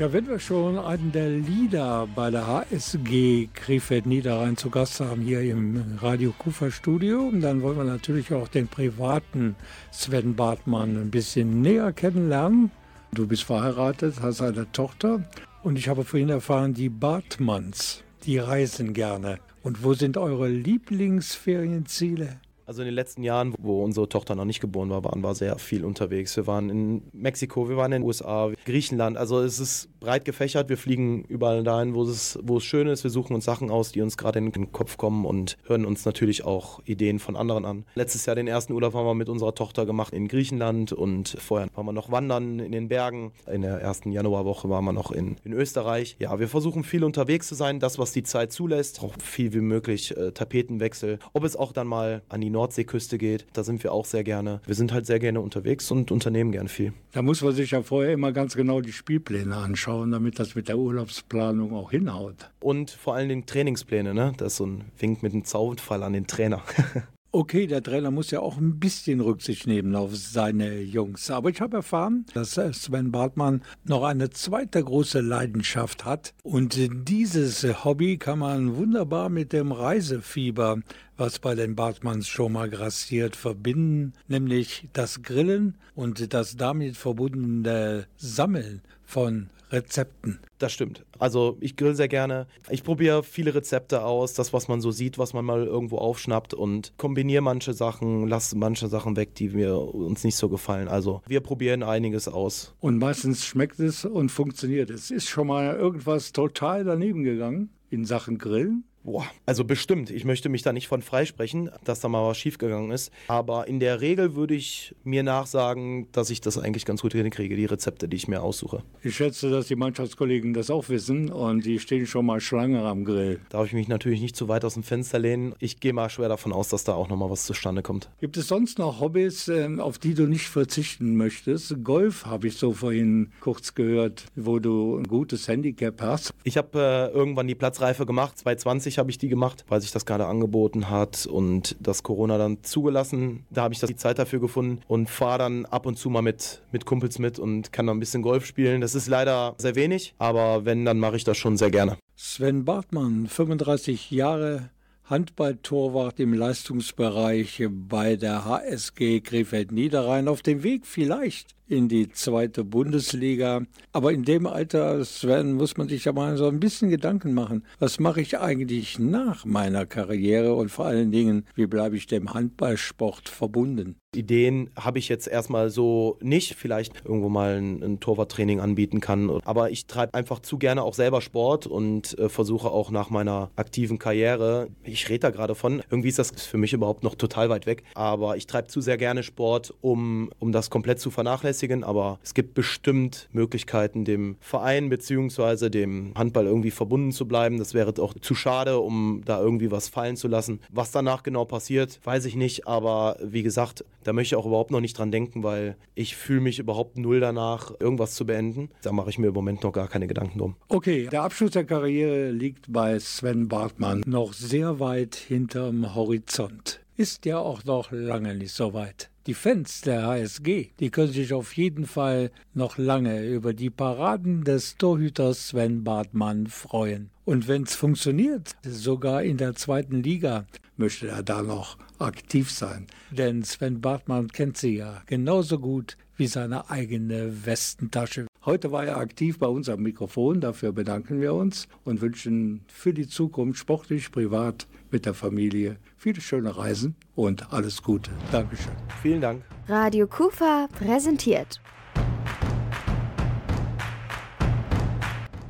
Ja, 0.09 0.13
wenn 0.13 0.27
wir 0.27 0.39
schon 0.39 0.79
einen 0.79 1.11
der 1.11 1.29
Lieder 1.29 2.07
bei 2.15 2.31
der 2.31 2.47
HSG 2.47 3.47
Krefeld 3.53 4.07
Niederrhein 4.07 4.57
zu 4.57 4.71
Gast 4.71 5.01
haben 5.01 5.21
hier 5.21 5.41
im 5.41 5.99
Radio 6.01 6.33
Kufa 6.35 6.71
Studio, 6.71 7.31
dann 7.31 7.61
wollen 7.61 7.77
wir 7.77 7.83
natürlich 7.83 8.33
auch 8.33 8.47
den 8.47 8.67
privaten 8.67 9.55
Sven 9.91 10.35
Bartmann 10.35 10.97
ein 10.97 11.11
bisschen 11.11 11.61
näher 11.61 11.93
kennenlernen. 11.93 12.71
Du 13.13 13.27
bist 13.27 13.43
verheiratet, 13.43 14.15
hast 14.19 14.41
eine 14.41 14.71
Tochter 14.71 15.23
und 15.61 15.77
ich 15.77 15.87
habe 15.87 16.03
vorhin 16.03 16.29
erfahren, 16.29 16.73
die 16.73 16.89
Bartmanns, 16.89 18.01
die 18.23 18.39
reisen 18.39 18.93
gerne. 18.93 19.37
Und 19.61 19.83
wo 19.83 19.93
sind 19.93 20.17
eure 20.17 20.47
Lieblingsferienziele? 20.47 22.39
Also 22.69 22.83
in 22.83 22.85
den 22.85 22.93
letzten 22.93 23.23
Jahren, 23.23 23.55
wo 23.57 23.83
unsere 23.83 24.07
Tochter 24.07 24.35
noch 24.35 24.45
nicht 24.45 24.59
geboren 24.59 24.91
war, 24.91 25.03
waren 25.03 25.21
wir 25.21 25.33
sehr 25.33 25.57
viel 25.57 25.83
unterwegs. 25.83 26.37
Wir 26.37 26.45
waren 26.45 26.69
in 26.69 27.01
Mexiko, 27.13 27.67
wir 27.67 27.77
waren 27.77 27.91
in 27.93 28.01
den 28.03 28.07
USA, 28.07 28.51
Griechenland. 28.63 29.17
Also 29.17 29.39
es 29.39 29.59
ist 29.59 29.89
breit 29.99 30.23
gefächert. 30.23 30.69
Wir 30.69 30.77
fliegen 30.77 31.23
überall 31.23 31.63
dahin, 31.63 31.95
wo 31.95 32.03
es, 32.03 32.37
wo 32.43 32.57
es 32.57 32.63
schön 32.63 32.87
ist. 32.87 33.03
Wir 33.03 33.09
suchen 33.09 33.33
uns 33.33 33.45
Sachen 33.45 33.71
aus, 33.71 33.91
die 33.91 34.01
uns 34.01 34.17
gerade 34.17 34.37
in 34.37 34.51
den 34.51 34.71
Kopf 34.71 34.97
kommen 34.97 35.25
und 35.25 35.57
hören 35.65 35.83
uns 35.83 36.05
natürlich 36.05 36.45
auch 36.45 36.79
Ideen 36.85 37.17
von 37.17 37.35
anderen 37.35 37.65
an. 37.65 37.85
Letztes 37.95 38.27
Jahr 38.27 38.35
den 38.35 38.45
ersten 38.45 38.73
Urlaub 38.73 38.93
haben 38.93 39.07
wir 39.07 39.15
mit 39.15 39.29
unserer 39.29 39.55
Tochter 39.55 39.87
gemacht 39.87 40.13
in 40.13 40.27
Griechenland 40.27 40.93
und 40.93 41.37
vorher 41.39 41.69
waren 41.73 41.87
wir 41.87 41.91
noch 41.91 42.11
wandern 42.11 42.59
in 42.59 42.71
den 42.71 42.87
Bergen. 42.87 43.31
In 43.51 43.63
der 43.63 43.81
ersten 43.81 44.11
Januarwoche 44.11 44.69
waren 44.69 44.85
wir 44.85 44.93
noch 44.93 45.11
in, 45.11 45.37
in 45.43 45.53
Österreich. 45.53 46.17
Ja, 46.19 46.39
wir 46.39 46.47
versuchen 46.47 46.83
viel 46.83 47.03
unterwegs 47.03 47.47
zu 47.47 47.55
sein, 47.55 47.79
das, 47.79 47.97
was 47.97 48.11
die 48.11 48.21
Zeit 48.21 48.51
zulässt. 48.51 49.01
Auch 49.01 49.15
viel 49.19 49.53
wie 49.53 49.61
möglich 49.61 50.15
äh, 50.15 50.33
Tapetenwechsel. 50.33 51.17
Ob 51.33 51.43
es 51.43 51.55
auch 51.55 51.71
dann 51.71 51.87
mal 51.87 52.21
an 52.29 52.41
die 52.41 52.58
Nordseeküste 52.59 53.17
geht, 53.17 53.45
da 53.53 53.63
sind 53.63 53.81
wir 53.83 53.93
auch 53.93 54.03
sehr 54.03 54.25
gerne. 54.25 54.59
Wir 54.65 54.75
sind 54.75 54.91
halt 54.91 55.05
sehr 55.05 55.19
gerne 55.19 55.39
unterwegs 55.39 55.89
und 55.91 56.11
unternehmen 56.11 56.51
gern 56.51 56.67
viel. 56.67 56.91
Da 57.13 57.21
muss 57.21 57.41
man 57.41 57.53
sich 57.53 57.71
ja 57.71 57.81
vorher 57.83 58.11
immer 58.11 58.33
ganz 58.33 58.53
genau 58.53 58.81
die 58.81 58.91
Spielpläne 58.91 59.55
anschauen, 59.55 60.11
damit 60.11 60.39
das 60.39 60.55
mit 60.55 60.67
der 60.67 60.77
Urlaubsplanung 60.77 61.73
auch 61.73 61.91
hinhaut. 61.91 62.51
Und 62.59 62.91
vor 62.91 63.15
allen 63.15 63.29
Dingen 63.29 63.45
Trainingspläne, 63.45 64.13
ne? 64.13 64.33
Das 64.35 64.53
ist 64.53 64.57
so 64.57 64.65
ein 64.65 64.85
Wink 64.97 65.23
mit 65.23 65.31
einem 65.31 65.45
Zaunfall 65.45 66.03
an 66.03 66.11
den 66.11 66.27
Trainer. 66.27 66.61
Okay, 67.31 67.67
der 67.67 67.83
Trainer 67.83 68.09
muss 68.09 68.31
ja 68.31 68.39
auch 68.39 68.57
ein 68.57 68.79
bisschen 68.79 69.21
Rücksicht 69.21 69.67
nehmen 69.67 69.95
auf 69.95 70.15
seine 70.15 70.79
Jungs. 70.79 71.29
Aber 71.29 71.51
ich 71.51 71.61
habe 71.61 71.77
erfahren, 71.77 72.25
dass 72.33 72.53
Sven 72.53 73.11
Bartmann 73.11 73.61
noch 73.83 74.03
eine 74.03 74.31
zweite 74.31 74.83
große 74.83 75.21
Leidenschaft 75.21 76.05
hat. 76.05 76.33
Und 76.41 76.79
dieses 77.07 77.85
Hobby 77.85 78.17
kann 78.17 78.39
man 78.39 78.75
wunderbar 78.77 79.29
mit 79.29 79.53
dem 79.53 79.71
Reisefieber, 79.71 80.79
was 81.17 81.37
bei 81.37 81.53
den 81.53 81.75
Bartmanns 81.75 82.27
schon 82.27 82.53
mal 82.53 82.67
grassiert, 82.67 83.35
verbinden. 83.35 84.13
Nämlich 84.27 84.89
das 84.93 85.21
Grillen 85.21 85.77
und 85.93 86.33
das 86.33 86.57
damit 86.57 86.97
verbundene 86.97 88.07
Sammeln 88.17 88.81
von 89.03 89.51
Rezepten. 89.71 90.39
Das 90.57 90.73
stimmt. 90.73 91.05
Also 91.17 91.57
ich 91.59 91.75
grill 91.75 91.95
sehr 91.95 92.07
gerne. 92.07 92.47
Ich 92.69 92.83
probiere 92.83 93.23
viele 93.23 93.53
Rezepte 93.53 94.03
aus, 94.03 94.33
das, 94.33 94.51
was 94.53 94.67
man 94.67 94.81
so 94.81 94.91
sieht, 94.91 95.17
was 95.17 95.33
man 95.33 95.45
mal 95.45 95.65
irgendwo 95.65 95.97
aufschnappt 95.97 96.53
und 96.53 96.93
kombiniere 96.97 97.41
manche 97.41 97.73
Sachen, 97.73 98.27
lasse 98.27 98.57
manche 98.57 98.87
Sachen 98.87 99.15
weg, 99.15 99.35
die 99.35 99.49
mir 99.49 99.77
uns 99.77 100.23
nicht 100.23 100.35
so 100.35 100.49
gefallen. 100.49 100.87
Also 100.87 101.21
wir 101.27 101.41
probieren 101.41 101.83
einiges 101.83 102.27
aus. 102.27 102.73
Und 102.79 102.97
meistens 102.97 103.45
schmeckt 103.45 103.79
es 103.79 104.05
und 104.05 104.29
funktioniert. 104.29 104.89
Es 104.89 105.11
ist 105.11 105.27
schon 105.27 105.47
mal 105.47 105.75
irgendwas 105.75 106.31
total 106.31 106.83
daneben 106.83 107.23
gegangen 107.23 107.69
in 107.89 108.05
Sachen 108.05 108.37
Grillen. 108.37 108.83
Boah, 109.03 109.25
also 109.45 109.63
bestimmt. 109.63 110.09
Ich 110.11 110.25
möchte 110.25 110.49
mich 110.49 110.61
da 110.61 110.73
nicht 110.73 110.87
von 110.87 111.01
freisprechen, 111.01 111.69
dass 111.83 112.01
da 112.01 112.09
mal 112.09 112.27
was 112.27 112.37
schiefgegangen 112.37 112.91
ist. 112.91 113.11
Aber 113.27 113.67
in 113.67 113.79
der 113.79 114.01
Regel 114.01 114.35
würde 114.35 114.55
ich 114.55 114.93
mir 115.03 115.23
nachsagen, 115.23 116.11
dass 116.11 116.29
ich 116.29 116.41
das 116.41 116.57
eigentlich 116.57 116.85
ganz 116.85 117.01
gut 117.01 117.13
hinkriege, 117.13 117.55
die 117.55 117.65
Rezepte, 117.65 118.09
die 118.09 118.17
ich 118.17 118.27
mir 118.27 118.41
aussuche. 118.41 118.83
Ich 119.01 119.15
schätze, 119.15 119.49
dass 119.49 119.67
die 119.67 119.75
Mannschaftskollegen 119.75 120.53
das 120.53 120.69
auch 120.69 120.89
wissen 120.89 121.31
und 121.31 121.65
die 121.65 121.79
stehen 121.79 122.07
schon 122.07 122.25
mal 122.25 122.41
Schlange 122.41 122.81
am 122.81 123.05
Grill. 123.05 123.39
Darf 123.49 123.67
ich 123.67 123.73
mich 123.73 123.87
natürlich 123.87 124.21
nicht 124.21 124.35
zu 124.35 124.47
weit 124.47 124.65
aus 124.65 124.73
dem 124.73 124.83
Fenster 124.83 125.17
lehnen. 125.17 125.55
Ich 125.59 125.79
gehe 125.79 125.93
mal 125.93 126.09
schwer 126.09 126.29
davon 126.29 126.51
aus, 126.51 126.69
dass 126.69 126.83
da 126.83 126.93
auch 126.93 127.07
nochmal 127.07 127.29
was 127.29 127.45
zustande 127.45 127.81
kommt. 127.81 128.09
Gibt 128.19 128.35
es 128.37 128.47
sonst 128.47 128.79
noch 128.79 128.99
Hobbys, 128.99 129.47
ähm, 129.47 129.79
auf 129.79 129.97
die 129.97 130.13
du 130.13 130.27
nicht 130.27 130.47
verzichten 130.47 131.15
möchtest? 131.15 131.83
Golf 131.83 132.25
habe 132.25 132.47
ich 132.47 132.57
so 132.57 132.73
vorhin 132.73 133.31
kurz 133.39 133.75
gehört, 133.75 134.25
wo 134.35 134.59
du 134.59 134.97
ein 134.97 135.05
gutes 135.05 135.47
Handicap 135.47 136.01
hast. 136.01 136.33
Ich 136.43 136.57
habe 136.57 136.79
äh, 136.79 137.15
irgendwann 137.15 137.47
die 137.47 137.55
Platzreife 137.55 138.05
gemacht, 138.05 138.37
2020 138.37 138.88
habe 138.97 139.11
ich 139.11 139.17
die 139.17 139.29
gemacht, 139.29 139.65
weil 139.67 139.81
sich 139.81 139.91
das 139.91 140.05
gerade 140.05 140.25
angeboten 140.25 140.89
hat 140.89 141.25
und 141.25 141.75
das 141.79 142.03
Corona 142.03 142.37
dann 142.37 142.63
zugelassen. 142.63 143.45
Da 143.49 143.63
habe 143.63 143.73
ich 143.73 143.79
die 143.79 143.95
Zeit 143.95 144.19
dafür 144.19 144.39
gefunden 144.39 144.81
und 144.87 145.09
fahre 145.09 145.39
dann 145.39 145.65
ab 145.65 145.85
und 145.85 145.97
zu 145.97 146.09
mal 146.09 146.21
mit, 146.21 146.61
mit 146.71 146.85
Kumpels 146.85 147.19
mit 147.19 147.39
und 147.39 147.71
kann 147.71 147.87
dann 147.87 147.97
ein 147.97 147.99
bisschen 147.99 148.21
Golf 148.21 148.45
spielen. 148.45 148.81
Das 148.81 148.95
ist 148.95 149.07
leider 149.07 149.55
sehr 149.57 149.75
wenig, 149.75 150.15
aber 150.17 150.65
wenn, 150.65 150.85
dann 150.85 150.99
mache 150.99 151.17
ich 151.17 151.23
das 151.23 151.37
schon 151.37 151.57
sehr 151.57 151.71
gerne. 151.71 151.97
Sven 152.15 152.65
Bartmann, 152.65 153.27
35 153.27 154.11
Jahre, 154.11 154.69
Handballtorwart 155.09 156.19
im 156.19 156.33
Leistungsbereich 156.33 157.63
bei 157.69 158.15
der 158.15 158.45
HSG 158.45 159.21
Krefeld-Niederrhein 159.21 160.27
auf 160.27 160.41
dem 160.41 160.63
Weg 160.63 160.85
vielleicht 160.85 161.55
in 161.69 161.87
die 161.87 162.09
zweite 162.11 162.63
Bundesliga. 162.63 163.61
Aber 163.93 164.11
in 164.11 164.23
dem 164.23 164.47
Alter, 164.47 165.03
Sven, 165.05 165.53
muss 165.53 165.77
man 165.77 165.87
sich 165.87 166.05
ja 166.05 166.13
mal 166.13 166.35
so 166.37 166.47
ein 166.47 166.59
bisschen 166.59 166.89
Gedanken 166.89 167.33
machen. 167.33 167.63
Was 167.77 167.99
mache 167.99 168.21
ich 168.21 168.39
eigentlich 168.39 168.99
nach 168.99 169.45
meiner 169.45 169.85
Karriere 169.85 170.55
und 170.55 170.69
vor 170.69 170.85
allen 170.85 171.11
Dingen, 171.11 171.45
wie 171.55 171.67
bleibe 171.67 171.95
ich 171.95 172.07
dem 172.07 172.33
Handballsport 172.33 173.29
verbunden? 173.29 173.95
Ideen 174.15 174.71
habe 174.75 174.97
ich 174.97 175.07
jetzt 175.07 175.27
erstmal 175.27 175.69
so 175.69 176.17
nicht. 176.19 176.55
Vielleicht 176.55 177.05
irgendwo 177.05 177.29
mal 177.29 177.57
ein, 177.57 177.83
ein 177.83 177.99
Torwarttraining 177.99 178.59
anbieten 178.59 179.01
kann. 179.01 179.29
Aber 179.45 179.69
ich 179.69 179.85
treibe 179.85 180.15
einfach 180.15 180.39
zu 180.39 180.57
gerne 180.57 180.81
auch 180.81 180.95
selber 180.95 181.21
Sport 181.21 181.67
und 181.67 182.17
äh, 182.17 182.27
versuche 182.27 182.71
auch 182.71 182.89
nach 182.89 183.11
meiner 183.11 183.51
aktiven 183.55 183.99
Karriere, 183.99 184.69
ich 184.83 185.07
rede 185.09 185.19
da 185.19 185.29
gerade 185.29 185.53
von, 185.53 185.83
irgendwie 185.91 186.09
ist 186.09 186.17
das 186.17 186.31
für 186.31 186.57
mich 186.57 186.73
überhaupt 186.73 187.03
noch 187.03 187.13
total 187.13 187.49
weit 187.49 187.67
weg. 187.67 187.83
Aber 187.93 188.35
ich 188.35 188.47
treibe 188.47 188.67
zu 188.67 188.81
sehr 188.81 188.97
gerne 188.97 189.21
Sport, 189.21 189.75
um, 189.81 190.31
um 190.39 190.51
das 190.51 190.71
komplett 190.71 190.99
zu 190.99 191.11
vernachlässigen. 191.11 191.58
Aber 191.83 192.19
es 192.23 192.33
gibt 192.33 192.53
bestimmt 192.53 193.29
Möglichkeiten, 193.31 194.05
dem 194.05 194.37
Verein 194.39 194.89
bzw. 194.89 195.69
dem 195.69 196.13
Handball 196.15 196.45
irgendwie 196.45 196.71
verbunden 196.71 197.11
zu 197.11 197.27
bleiben. 197.27 197.57
Das 197.57 197.73
wäre 197.73 197.93
auch 198.01 198.13
zu 198.13 198.35
schade, 198.35 198.79
um 198.79 199.21
da 199.25 199.39
irgendwie 199.39 199.71
was 199.71 199.89
fallen 199.89 200.15
zu 200.15 200.27
lassen. 200.27 200.59
Was 200.71 200.91
danach 200.91 201.23
genau 201.23 201.45
passiert, 201.45 201.99
weiß 202.03 202.25
ich 202.25 202.35
nicht. 202.35 202.67
Aber 202.67 203.17
wie 203.21 203.43
gesagt, 203.43 203.83
da 204.03 204.13
möchte 204.13 204.35
ich 204.35 204.39
auch 204.39 204.45
überhaupt 204.45 204.71
noch 204.71 204.81
nicht 204.81 204.97
dran 204.97 205.11
denken, 205.11 205.43
weil 205.43 205.75
ich 205.95 206.15
fühle 206.15 206.41
mich 206.41 206.59
überhaupt 206.59 206.97
null 206.97 207.19
danach, 207.19 207.71
irgendwas 207.79 208.15
zu 208.15 208.25
beenden. 208.25 208.69
Da 208.81 208.91
mache 208.91 209.09
ich 209.09 209.17
mir 209.17 209.27
im 209.27 209.33
Moment 209.33 209.63
noch 209.63 209.73
gar 209.73 209.87
keine 209.87 210.07
Gedanken 210.07 210.39
drum. 210.39 210.55
Okay, 210.67 211.07
der 211.11 211.23
Abschluss 211.23 211.51
der 211.51 211.65
Karriere 211.65 212.31
liegt 212.31 212.71
bei 212.71 212.99
Sven 212.99 213.47
Bartmann 213.47 214.03
noch 214.05 214.33
sehr 214.33 214.79
weit 214.79 215.15
hinterm 215.15 215.95
Horizont. 215.95 216.79
Ist 216.99 217.25
ja 217.25 217.37
auch 217.37 217.63
noch 217.63 217.93
lange 217.93 218.35
nicht 218.35 218.51
so 218.51 218.73
weit. 218.73 219.09
Die 219.25 219.33
Fans 219.33 219.79
der 219.79 220.05
HSG, 220.05 220.71
die 220.81 220.89
können 220.89 221.13
sich 221.13 221.31
auf 221.31 221.55
jeden 221.55 221.85
Fall 221.85 222.29
noch 222.53 222.77
lange 222.77 223.25
über 223.25 223.53
die 223.53 223.69
Paraden 223.69 224.43
des 224.43 224.75
Torhüters 224.75 225.47
Sven 225.47 225.85
Bartmann 225.85 226.47
freuen. 226.47 227.09
Und 227.23 227.47
wenn 227.47 227.63
es 227.63 227.73
funktioniert, 227.73 228.57
sogar 228.63 229.23
in 229.23 229.37
der 229.37 229.55
zweiten 229.55 230.03
Liga, 230.03 230.45
möchte 230.75 231.07
er 231.07 231.23
da 231.23 231.41
noch 231.41 231.77
aktiv 231.99 232.51
sein. 232.51 232.85
Denn 233.11 233.43
Sven 233.43 233.79
Bartmann 233.79 234.27
kennt 234.27 234.57
sie 234.57 234.75
ja 234.75 235.01
genauso 235.05 235.57
gut 235.57 235.95
wie 236.17 236.27
seine 236.27 236.69
eigene 236.69 237.45
Westentasche. 237.45 238.28
Heute 238.45 238.71
war 238.71 238.85
er 238.85 238.97
aktiv 238.97 239.37
bei 239.37 239.47
uns 239.47 239.67
am 239.67 239.81
Mikrofon, 239.81 240.39
dafür 240.39 240.71
bedanken 240.71 241.19
wir 241.19 241.33
uns 241.33 241.67
und 241.83 241.99
wünschen 241.99 242.61
für 242.67 242.93
die 242.93 243.07
Zukunft 243.07 243.59
sportlich, 243.59 244.13
privat, 244.13 244.65
mit 244.91 245.05
der 245.05 245.13
Familie 245.13 245.77
viele 245.97 246.21
schöne 246.21 246.55
Reisen 246.55 246.95
und 247.15 247.51
alles 247.51 247.83
Gute. 247.83 248.11
Dankeschön. 248.31 248.71
Vielen 249.01 249.19
Dank. 249.19 249.43
Radio 249.67 250.07
Kufa 250.07 250.69
präsentiert. 250.71 251.59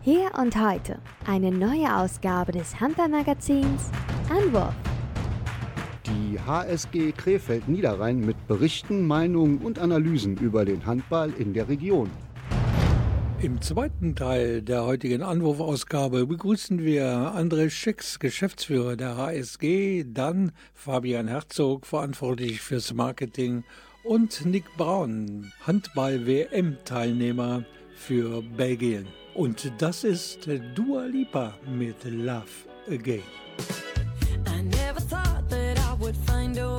Hier 0.02 0.32
und 0.42 0.56
heute 0.60 1.00
eine 1.28 1.52
neue 1.52 1.96
Ausgabe 1.96 2.54
des 2.54 2.80
Handballmagazins 2.80 3.92
Anwurf. 4.32 4.74
Die 6.08 6.40
HSG 6.40 7.12
Krefeld 7.12 7.70
Niederrhein 7.70 8.20
mit 8.20 8.48
Berichten, 8.48 9.06
Meinungen 9.06 9.60
und 9.60 9.78
Analysen 9.78 10.38
über 10.38 10.66
den 10.66 10.88
Handball 10.88 11.32
in 11.38 11.54
der 11.54 11.70
Region. 11.70 12.10
Im 13.42 13.62
zweiten 13.62 14.16
Teil 14.16 14.62
der 14.62 14.84
heutigen 14.84 15.24
Anwurfausgabe 15.24 16.26
begrüßen 16.26 16.84
wir 16.84 17.06
André 17.06 17.70
Schicks, 17.70 18.20
Geschäftsführer 18.20 18.98
der 18.98 19.16
HSG, 19.16 20.04
dann 20.06 20.52
Fabian 20.74 21.30
Herzog, 21.30 21.86
verantwortlich 21.86 22.60
fürs 22.60 22.94
Marketing 22.94 23.64
und 24.04 24.46
Nick 24.46 24.66
Braun, 24.76 25.54
Handball-WM-Teilnehmer 25.66 27.64
für 27.96 28.42
Belgien. 28.42 29.08
Und 29.36 29.72
das 29.78 30.04
ist 30.04 30.50
Dua 30.76 31.06
Lipa 31.06 31.54
mit 31.66 32.04
Love 32.04 32.44
Again. 32.92 33.24
I 34.48 34.62
never 34.64 35.00
thought 35.00 35.48
that 35.50 35.80
I 35.80 35.94
would 35.98 36.18
find 36.28 36.58
a 36.58 36.79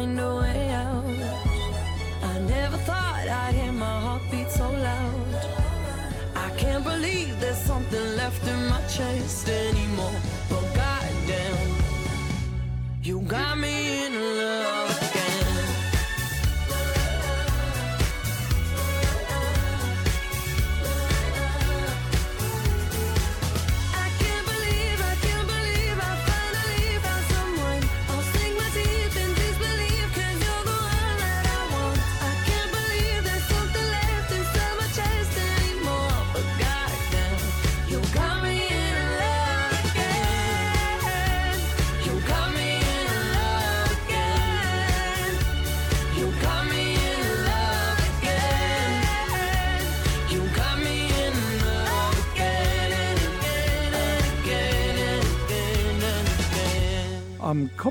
Find 0.00 0.18
a 0.18 0.34
way 0.36 0.70
out. 0.70 1.04
I 2.32 2.38
never 2.54 2.78
thought 2.88 3.26
I'd 3.28 3.54
hear 3.54 3.72
my 3.72 3.96
heartbeat 4.04 4.50
so 4.50 4.66
loud. 4.88 5.34
I 6.46 6.48
can't 6.56 6.84
believe 6.84 7.38
there's 7.40 7.62
something 7.72 8.06
left 8.16 8.42
in 8.52 8.60
my 8.72 8.80
chest 8.94 9.48
anymore. 9.48 10.18
But 10.48 10.64
goddamn, 10.78 11.68
you 13.02 13.20
got 13.20 13.58
me 13.58 13.89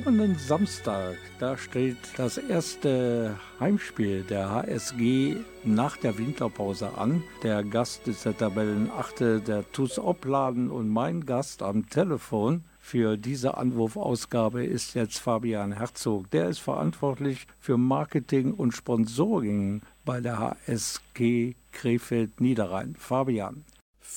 kommenden 0.03 0.37
Samstag, 0.37 1.17
da 1.39 1.57
steht 1.57 1.97
das 2.15 2.37
erste 2.37 3.37
Heimspiel 3.59 4.23
der 4.23 4.49
HSG 4.49 5.35
nach 5.65 5.97
der 5.97 6.17
Winterpause 6.17 6.97
an. 6.97 7.21
Der 7.43 7.65
Gast 7.65 8.07
ist 8.07 8.23
der 8.23 8.37
Tabellenachte 8.37 9.41
der 9.41 9.69
TuS 9.73 9.99
Opladen 9.99 10.71
und 10.71 10.87
mein 10.87 11.25
Gast 11.25 11.61
am 11.61 11.89
Telefon 11.89 12.63
für 12.79 13.17
diese 13.17 13.57
Anwurfausgabe 13.57 14.63
ist 14.63 14.93
jetzt 14.93 15.19
Fabian 15.19 15.73
Herzog. 15.73 16.31
Der 16.31 16.47
ist 16.47 16.59
verantwortlich 16.59 17.45
für 17.59 17.77
Marketing 17.77 18.53
und 18.53 18.71
Sponsoring 18.71 19.81
bei 20.05 20.21
der 20.21 20.39
HSG 20.39 21.55
Krefeld 21.73 22.39
Niederrhein. 22.39 22.95
Fabian. 22.97 23.65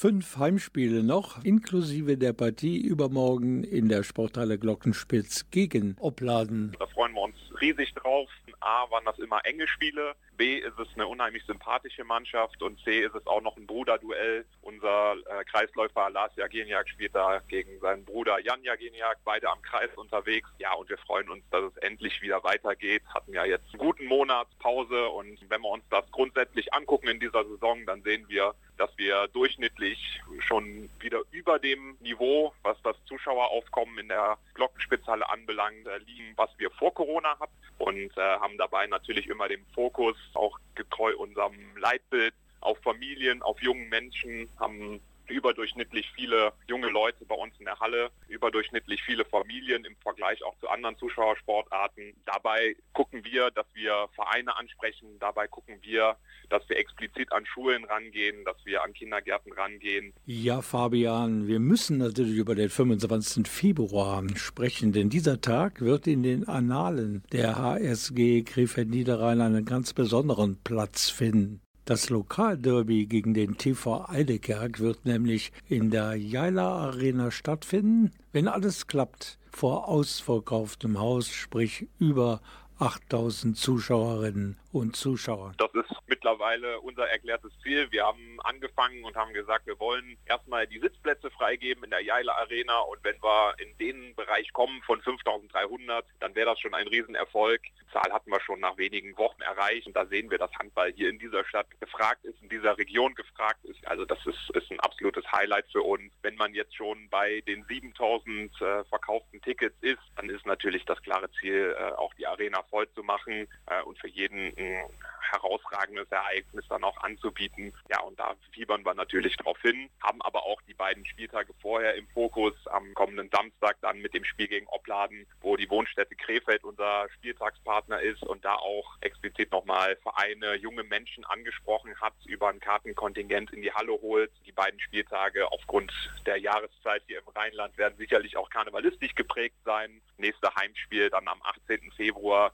Fünf 0.03 0.37
Heimspiele 0.37 1.05
noch, 1.05 1.45
inklusive 1.45 2.17
der 2.19 2.33
Partie 2.33 2.77
übermorgen 2.77 3.63
in 3.63 3.89
der 3.89 4.03
Sporthalle 4.03 4.59
Glockenspitz 4.59 5.49
gegen 5.53 5.97
Opladen. 6.01 6.75
Da 6.77 6.89
freuen 6.89 7.13
wir 7.13 7.21
uns 7.21 7.37
riesig 7.61 7.95
drauf. 7.95 8.29
A, 8.59 8.91
waren 8.91 9.05
das 9.05 9.17
immer 9.21 9.39
enge 9.45 9.69
Spiele. 9.69 10.17
B, 10.37 10.59
ist 10.59 10.77
es 10.77 10.89
eine 10.95 11.07
unheimlich 11.07 11.45
sympathische 11.45 12.03
Mannschaft. 12.03 12.61
Und 12.65 12.81
C, 12.81 13.05
ist 13.05 13.15
es 13.15 13.25
auch 13.29 13.43
noch 13.43 13.57
ein 13.57 13.65
Bruderduell. 13.65 14.45
Unser 14.73 15.15
äh, 15.15 15.45
Kreisläufer 15.45 16.11
Lars 16.11 16.35
Jageniak 16.37 16.89
spielt 16.89 17.15
da 17.15 17.41
gegen 17.49 17.79
seinen 17.81 18.05
Bruder 18.05 18.39
Jan 18.41 18.63
Jageniak, 18.63 19.19
beide 19.25 19.51
am 19.51 19.61
Kreis 19.63 19.91
unterwegs. 19.97 20.49
Ja, 20.59 20.73
und 20.75 20.89
wir 20.89 20.99
freuen 20.99 21.29
uns, 21.29 21.45
dass 21.51 21.65
es 21.65 21.77
endlich 21.79 22.23
wieder 22.23 22.43
weitergeht. 22.43 23.03
Hatten 23.15 23.33
ja 23.33 23.45
jetzt 23.45 23.67
einen 23.73 23.79
guten 23.79 24.07
Monat 24.07 24.49
Pause. 24.59 25.09
Und 25.09 25.39
wenn 25.49 25.61
wir 25.61 25.69
uns 25.69 25.85
das 25.91 26.11
grundsätzlich 26.11 26.73
angucken 26.73 27.09
in 27.09 27.21
dieser 27.21 27.45
Saison, 27.45 27.85
dann 27.87 28.03
sehen 28.03 28.25
wir, 28.29 28.55
dass 28.79 28.91
wir 28.97 29.29
durchschnittlich 29.29 30.21
schon 30.41 30.89
wieder 30.99 31.21
über 31.31 31.59
dem 31.59 31.97
Niveau, 32.01 32.55
was 32.63 32.81
das 32.83 32.97
Zuschaueraufkommen 33.07 33.99
in 33.99 34.09
der 34.09 34.39
Glockenspitzhalle 34.55 35.29
anbelangt, 35.29 35.87
äh, 35.87 35.99
liegen, 35.99 36.33
was 36.37 36.51
wir 36.59 36.71
vor 36.71 36.95
Corona 36.95 37.39
hatten 37.39 37.53
und 37.79 38.17
äh, 38.17 38.21
haben 38.21 38.57
dabei 38.59 38.87
natürlich 38.87 39.29
immer 39.29 39.49
den 39.49 39.65
Fokus, 39.75 40.17
auch 40.35 40.59
getreu 40.75 41.15
unserem 41.17 41.55
Leitbild, 41.77 42.35
auf 42.63 42.79
Familien, 42.79 43.43
auf 43.43 43.61
jungen 43.63 43.89
Menschen, 43.89 44.49
haben 44.59 45.01
überdurchschnittlich 45.33 46.11
viele 46.15 46.53
junge 46.69 46.89
Leute 46.89 47.25
bei 47.25 47.35
uns 47.35 47.55
in 47.59 47.65
der 47.65 47.79
Halle, 47.81 48.11
überdurchschnittlich 48.29 49.03
viele 49.03 49.25
Familien 49.25 49.85
im 49.85 49.97
Vergleich 49.97 50.43
auch 50.45 50.57
zu 50.61 50.69
anderen 50.69 50.97
Zuschauersportarten. 50.99 52.15
Dabei 52.27 52.77
gucken 52.93 53.25
wir, 53.25 53.51
dass 53.51 53.67
wir 53.75 54.09
Vereine 54.15 54.57
ansprechen, 54.57 55.19
dabei 55.19 55.49
gucken 55.49 55.79
wir, 55.83 56.17
dass 56.51 56.69
wir 56.69 56.77
explizit 56.77 57.33
an 57.33 57.47
Schulen 57.47 57.85
rangehen, 57.85 58.45
dass 58.45 58.57
wir 58.65 58.83
an 58.83 58.93
Kindergärten 58.93 59.53
rangehen. 59.53 60.13
Ja, 60.27 60.61
Fabian, 60.61 61.47
wir 61.47 61.61
müssen 61.61 61.99
natürlich 61.99 62.37
über 62.37 62.55
den 62.55 62.69
25. 62.69 63.49
Februar 63.49 64.23
sprechen, 64.37 64.93
denn 64.93 65.09
dieser 65.09 65.41
Tag 65.41 65.81
wird 65.81 66.07
in 66.07 66.23
den 66.23 66.47
Annalen 66.47 67.23
der 67.33 67.57
HSG 67.57 68.43
Krefeld 68.43 68.91
Niederrhein 68.91 69.41
einen 69.41 69.65
ganz 69.65 69.95
besonderen 69.95 70.59
Platz 70.63 71.09
finden. 71.09 71.62
Das 71.85 72.11
Lokalderby 72.11 73.07
gegen 73.07 73.35
den 73.35 73.59
TV 73.59 74.09
Eidekerk 74.09 74.79
wird 74.79 75.05
nämlich 75.05 75.53
in 75.69 75.91
der 75.91 76.15
Jaila 76.15 76.87
Arena 76.87 77.33
stattfinden, 77.33 78.13
wenn 78.31 78.47
alles 78.47 78.87
klappt, 78.87 79.39
vor 79.51 79.89
ausverkauftem 79.89 81.01
Haus, 81.01 81.29
sprich 81.29 81.89
über 81.99 82.41
8000 82.79 83.57
Zuschauerinnen 83.57 84.57
und 84.73 84.97
Zuschauern. 84.97 85.55
Das 85.59 85.73
ist 85.75 85.93
mittlerweile 86.07 86.81
unser 86.81 87.09
erklärtes 87.09 87.53
Ziel. 87.63 87.91
Wir 87.91 88.05
haben 88.05 88.41
angefangen 88.45 89.05
und 89.05 89.17
haben 89.17 89.33
gesagt, 89.33 89.67
wir 89.67 89.79
wollen 89.79 90.17
erstmal 90.27 90.67
die 90.67 90.79
Sitzplätze 90.79 91.31
freigeben 91.31 91.85
in 91.85 91.91
der 91.91 92.01
Jaila 92.01 92.35
Arena 92.35 92.81
und 92.81 93.03
wenn 93.05 93.17
wir 93.23 93.55
in 93.59 93.77
den 93.79 94.15
Bereich 94.15 94.53
kommen 94.53 94.81
von 94.83 95.01
5300, 95.03 96.05
dann 96.21 96.35
wäre 96.35 96.47
das 96.51 96.61
schon 96.61 96.75
ein 96.75 96.89
Riesenerfolg. 96.89 97.63
Die 97.63 97.93
Zahl 97.93 98.13
hatten 98.13 98.31
wir 98.31 98.41
schon 98.41 98.61
nach 98.61 98.77
wenigen 98.79 99.17
Wochen 99.19 99.43
erreicht 99.43 99.87
und 99.87 99.95
da 99.95 100.07
sehen 100.07 100.31
wir, 100.31 100.39
dass 100.39 100.53
Handball 100.59 100.93
hier 100.93 101.11
in 101.11 101.19
dieser 101.19 101.45
Stadt 101.45 101.67
gefragt 101.81 102.25
ist, 102.25 102.41
in 102.43 102.49
dieser 102.49 102.77
Region 102.79 103.15
gefragt 103.15 103.65
ist. 103.65 103.87
Also 103.87 104.05
das 104.05 104.19
ist, 104.27 104.51
ist 104.55 104.71
ein 104.71 104.81
absolutes 104.81 105.31
Highlight 105.31 105.67
für 105.71 105.83
uns. 105.83 106.13
Wenn 106.23 106.37
man 106.37 106.55
jetzt 106.55 106.75
schon 106.75 107.09
bei 107.11 107.43
den 107.47 107.65
7000 107.65 108.61
äh, 108.61 108.85
verkauften 108.85 109.43
Tickets 109.43 109.77
ist, 109.83 110.01
dann 110.17 110.31
ist 110.31 110.47
natürlich 110.47 110.85
das 110.85 111.01
klare 111.03 111.31
Ziel, 111.33 111.75
äh, 111.79 111.93
auch 111.93 112.15
die 112.15 112.27
Arena 112.27 112.63
voll 112.71 112.89
zu 112.95 113.03
machen 113.03 113.49
äh, 113.67 113.83
und 113.83 113.99
für 113.99 114.09
jeden 114.09 114.57
ein 114.63 114.91
herausragendes 115.33 116.11
Ereignis 116.11 116.65
dann 116.69 116.85
auch 116.85 116.99
anzubieten. 116.99 117.73
Ja, 117.91 118.01
und 118.01 118.19
da 118.19 118.35
fiebern 118.53 118.85
wir 118.85 118.95
natürlich 118.95 119.37
drauf 119.37 119.61
hin, 119.63 119.89
haben 120.03 120.21
aber 120.23 120.45
auch 120.45 120.61
die 120.63 120.75
beiden 120.75 121.05
Spieltage 121.07 121.53
vorher 121.61 121.95
im 121.95 122.07
Fokus 122.09 122.55
am 122.67 122.93
kommenden 122.95 123.31
Samstag 123.31 123.79
dann 123.81 124.01
mit 124.01 124.15
dem 124.15 124.25
Spiel 124.25 124.49
gegen 124.49 124.67
Opladen, 124.69 125.27
wo 125.41 125.57
die 125.57 125.71
Wohnstätte 125.71 126.15
Krefeld 126.15 126.65
unser 126.65 127.09
Spieltagspartner 127.15 128.01
ist 128.01 128.23
und 128.23 128.45
da 128.45 128.55
auch 128.55 128.97
explizit 129.01 129.51
nochmal 129.53 129.97
Vereine, 129.97 130.55
junge 130.57 130.85
Menschen 130.85 131.25
angesprochen 131.25 131.99
hat, 132.01 132.15
über 132.27 132.49
ein 132.49 132.61
Kartenkontingent 132.61 133.53
in 133.53 133.63
die 133.63 133.73
Halle 133.73 133.93
holt. 133.93 134.31
Die 134.47 134.53
beiden 134.53 134.81
Spieltage 134.81 135.51
aufgrund 135.51 135.93
der 136.27 136.37
Jahreszeit 136.37 137.03
hier 137.07 137.19
im 137.19 137.29
Rheinland 137.29 137.77
werden 137.79 137.97
sicherlich 137.97 138.37
auch 138.37 138.51
karnevalistisch 138.51 139.15
geprägt 139.15 139.57
sein. 139.65 140.03
Nächste 140.19 140.55
Heimspiel 140.55 141.11
dann 141.11 141.27
am 141.27 141.41
18. 141.43 141.91
Februar 141.93 142.53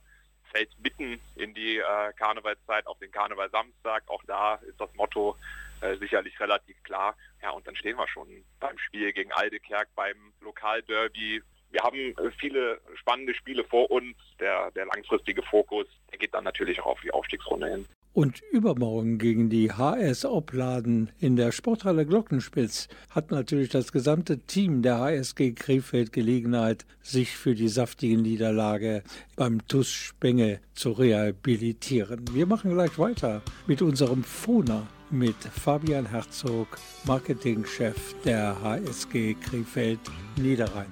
fällt 0.51 0.69
mitten 0.79 1.19
in 1.35 1.53
die 1.53 1.77
äh, 1.77 2.13
Karnevalszeit 2.17 2.85
auf 2.87 2.99
den 2.99 3.11
Karnevalsamstag. 3.11 4.03
Auch 4.07 4.23
da 4.25 4.55
ist 4.55 4.79
das 4.79 4.93
Motto 4.95 5.35
äh, 5.81 5.95
sicherlich 5.97 6.39
relativ 6.39 6.81
klar. 6.83 7.15
Ja, 7.41 7.51
und 7.51 7.65
dann 7.67 7.75
stehen 7.75 7.97
wir 7.97 8.07
schon 8.07 8.27
beim 8.59 8.77
Spiel 8.77 9.13
gegen 9.13 9.31
Aldekerk, 9.31 9.87
beim 9.95 10.33
Lokalderby. 10.41 11.41
Wir 11.71 11.81
haben 11.81 12.15
viele 12.39 12.81
spannende 12.95 13.33
Spiele 13.35 13.63
vor 13.63 13.89
uns. 13.91 14.15
Der, 14.39 14.71
der 14.71 14.85
langfristige 14.85 15.43
Fokus, 15.43 15.87
der 16.11 16.17
geht 16.17 16.33
dann 16.33 16.43
natürlich 16.43 16.79
auch 16.81 16.87
auf 16.87 17.01
die 17.01 17.11
Aufstiegsrunde 17.11 17.67
hin. 17.69 17.85
Und 18.11 18.41
übermorgen 18.51 19.17
gegen 19.19 19.49
die 19.49 19.71
HS 19.71 20.25
Opladen 20.25 21.11
in 21.19 21.35
der 21.35 21.51
Sporthalle 21.51 22.05
Glockenspitz 22.05 22.87
hat 23.11 23.31
natürlich 23.31 23.69
das 23.69 23.91
gesamte 23.91 24.39
Team 24.39 24.81
der 24.81 24.99
HSG 24.99 25.53
Krefeld 25.53 26.11
Gelegenheit, 26.11 26.85
sich 27.01 27.37
für 27.37 27.53
die 27.53 27.69
saftige 27.69 28.17
Niederlage 28.17 29.03
beim 29.35 29.65
TUS 29.67 29.89
Spenge 29.89 30.59
zu 30.73 30.91
rehabilitieren. 30.91 32.25
Wir 32.33 32.47
machen 32.47 32.71
gleich 32.71 32.97
weiter 32.97 33.41
mit 33.67 33.81
unserem 33.81 34.23
Fona 34.23 34.87
mit 35.11 35.35
Fabian 35.43 36.07
Herzog, 36.07 36.79
Marketingchef 37.05 38.15
der 38.25 38.61
HSG 38.61 39.35
Krefeld 39.35 39.99
Niederrhein. 40.35 40.87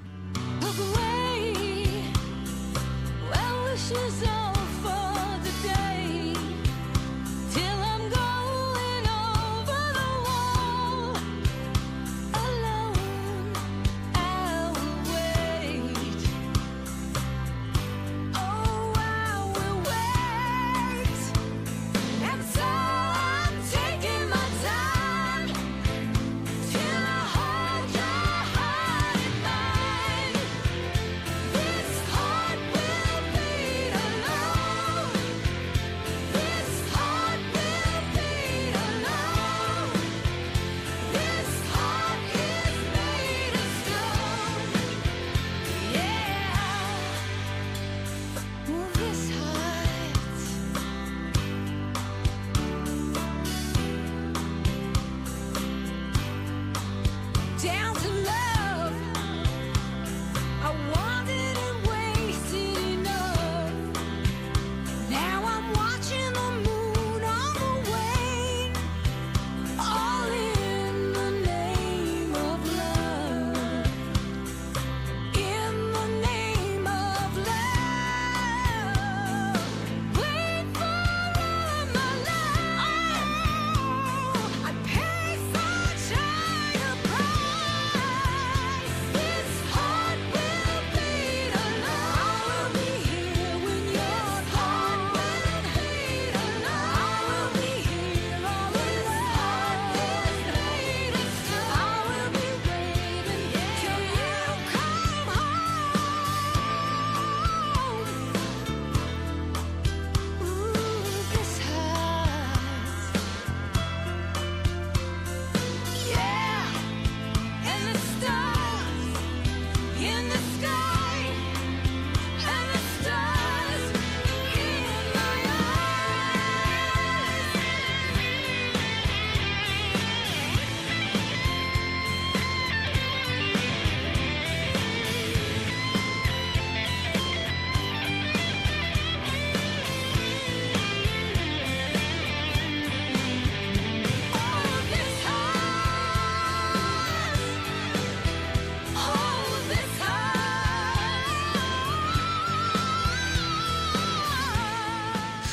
Away. 0.62 1.54
Well, 3.30 4.47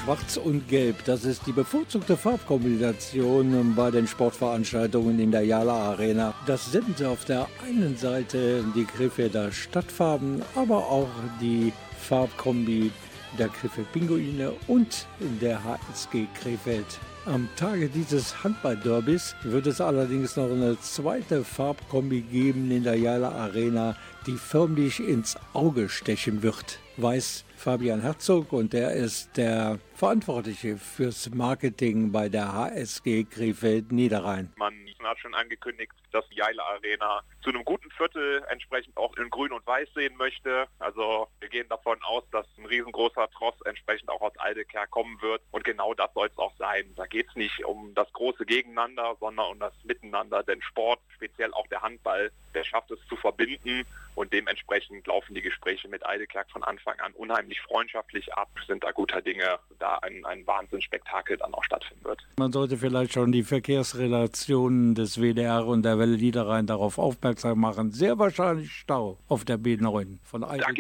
Schwarz 0.04 0.36
und 0.36 0.68
Gelb, 0.68 1.02
das 1.06 1.24
ist 1.24 1.46
die 1.46 1.52
bevorzugte 1.52 2.18
Farbkombination 2.18 3.74
bei 3.74 3.90
den 3.90 4.06
Sportveranstaltungen 4.06 5.18
in 5.18 5.30
der 5.30 5.46
Jala 5.46 5.92
Arena. 5.92 6.34
Das 6.44 6.70
sind 6.70 7.02
auf 7.02 7.24
der 7.24 7.48
einen 7.66 7.96
Seite 7.96 8.62
die 8.76 8.84
Krefelder 8.84 9.50
Stadtfarben, 9.50 10.42
aber 10.56 10.76
auch 10.76 11.08
die 11.40 11.72
Farbkombi 11.98 12.90
der 13.38 13.48
Krefeld 13.48 13.90
Pinguine 13.92 14.52
und 14.66 15.06
der 15.40 15.64
HSG 15.64 16.26
Krefeld. 16.38 17.00
Am 17.24 17.48
Tage 17.56 17.88
dieses 17.88 18.44
Handballderbys 18.44 19.34
wird 19.44 19.66
es 19.66 19.80
allerdings 19.80 20.36
noch 20.36 20.50
eine 20.50 20.78
zweite 20.80 21.42
Farbkombi 21.42 22.20
geben 22.20 22.70
in 22.70 22.84
der 22.84 22.96
Jala 22.96 23.30
Arena, 23.30 23.96
die 24.26 24.36
förmlich 24.36 25.00
ins 25.00 25.34
Auge 25.54 25.88
stechen 25.88 26.42
wird. 26.42 26.78
Weiß 26.98 27.44
Fabian 27.56 28.02
Herzog 28.02 28.52
und 28.52 28.74
er 28.74 28.92
ist 28.92 29.30
der 29.36 29.78
Verantwortliche 29.94 30.76
fürs 30.76 31.30
Marketing 31.30 32.10
bei 32.10 32.28
der 32.28 32.52
HSG 32.52 33.24
Krefeld 33.24 33.92
Niederrhein. 33.92 34.52
Man 34.56 34.74
hat 35.04 35.18
schon 35.18 35.34
angekündigt, 35.34 35.92
dass 36.12 36.28
die 36.28 36.36
Jaila 36.36 36.62
Arena 36.64 37.22
zu 37.42 37.50
einem 37.50 37.64
guten 37.64 37.90
Viertel 37.90 38.42
entsprechend 38.48 38.96
auch 38.96 39.16
in 39.16 39.30
Grün 39.30 39.52
und 39.52 39.66
Weiß 39.66 39.88
sehen 39.94 40.16
möchte. 40.16 40.66
Also 40.78 41.28
wir 41.40 41.48
gehen 41.48 41.68
davon 41.68 42.02
aus, 42.02 42.24
dass 42.30 42.46
ein 42.58 42.66
riesengroßer 42.66 43.30
Tross 43.30 43.54
entsprechend 43.64 44.08
auch 44.08 44.20
aus 44.20 44.36
Aldekerr 44.38 44.86
kommen 44.86 45.20
wird. 45.20 45.42
Und 45.50 45.64
genau 45.64 45.94
das 45.94 46.12
soll 46.14 46.28
es 46.28 46.38
auch 46.38 46.54
sein. 46.58 46.92
Da 46.96 47.06
geht 47.06 47.28
es 47.28 47.36
nicht 47.36 47.64
um 47.64 47.94
das 47.94 48.12
große 48.12 48.46
Gegeneinander, 48.46 49.16
sondern 49.20 49.52
um 49.52 49.58
das 49.58 49.72
Miteinander. 49.84 50.42
Denn 50.42 50.62
Sport, 50.62 51.00
speziell 51.14 51.52
auch 51.52 51.66
der 51.68 51.82
Handball, 51.82 52.30
der 52.54 52.64
schafft 52.64 52.90
es 52.90 52.98
zu 53.08 53.16
verbinden. 53.16 53.86
Und 54.14 54.32
dementsprechend 54.32 55.06
laufen 55.06 55.34
die 55.34 55.42
Gespräche 55.42 55.88
mit 55.88 56.06
Eidekerk 56.06 56.48
von 56.50 56.62
Anfang 56.62 56.98
an 57.00 57.12
unheimlich 57.12 57.60
freundschaftlich 57.62 58.32
ab, 58.34 58.48
sind 58.66 58.84
da 58.84 58.92
guter 58.92 59.20
Dinge, 59.20 59.58
da 59.84 59.98
ein, 59.98 60.24
ein 60.24 60.46
Wahnsinnsspektakel 60.46 61.36
dann 61.36 61.52
auch 61.52 61.62
stattfinden 61.62 62.04
wird. 62.04 62.26
Man 62.38 62.52
sollte 62.52 62.78
vielleicht 62.78 63.12
schon 63.12 63.32
die 63.32 63.42
Verkehrsrelationen 63.42 64.94
des 64.94 65.20
WDR 65.20 65.66
und 65.66 65.82
der 65.82 65.98
Welle 65.98 66.16
Niederrhein 66.16 66.66
darauf 66.66 66.98
aufmerksam 66.98 67.60
machen. 67.60 67.90
Sehr 67.90 68.18
wahrscheinlich 68.18 68.72
Stau 68.72 69.18
auf 69.28 69.44
der 69.44 69.58
B9 69.58 70.18
von 70.24 70.42
Eidekerk 70.42 70.78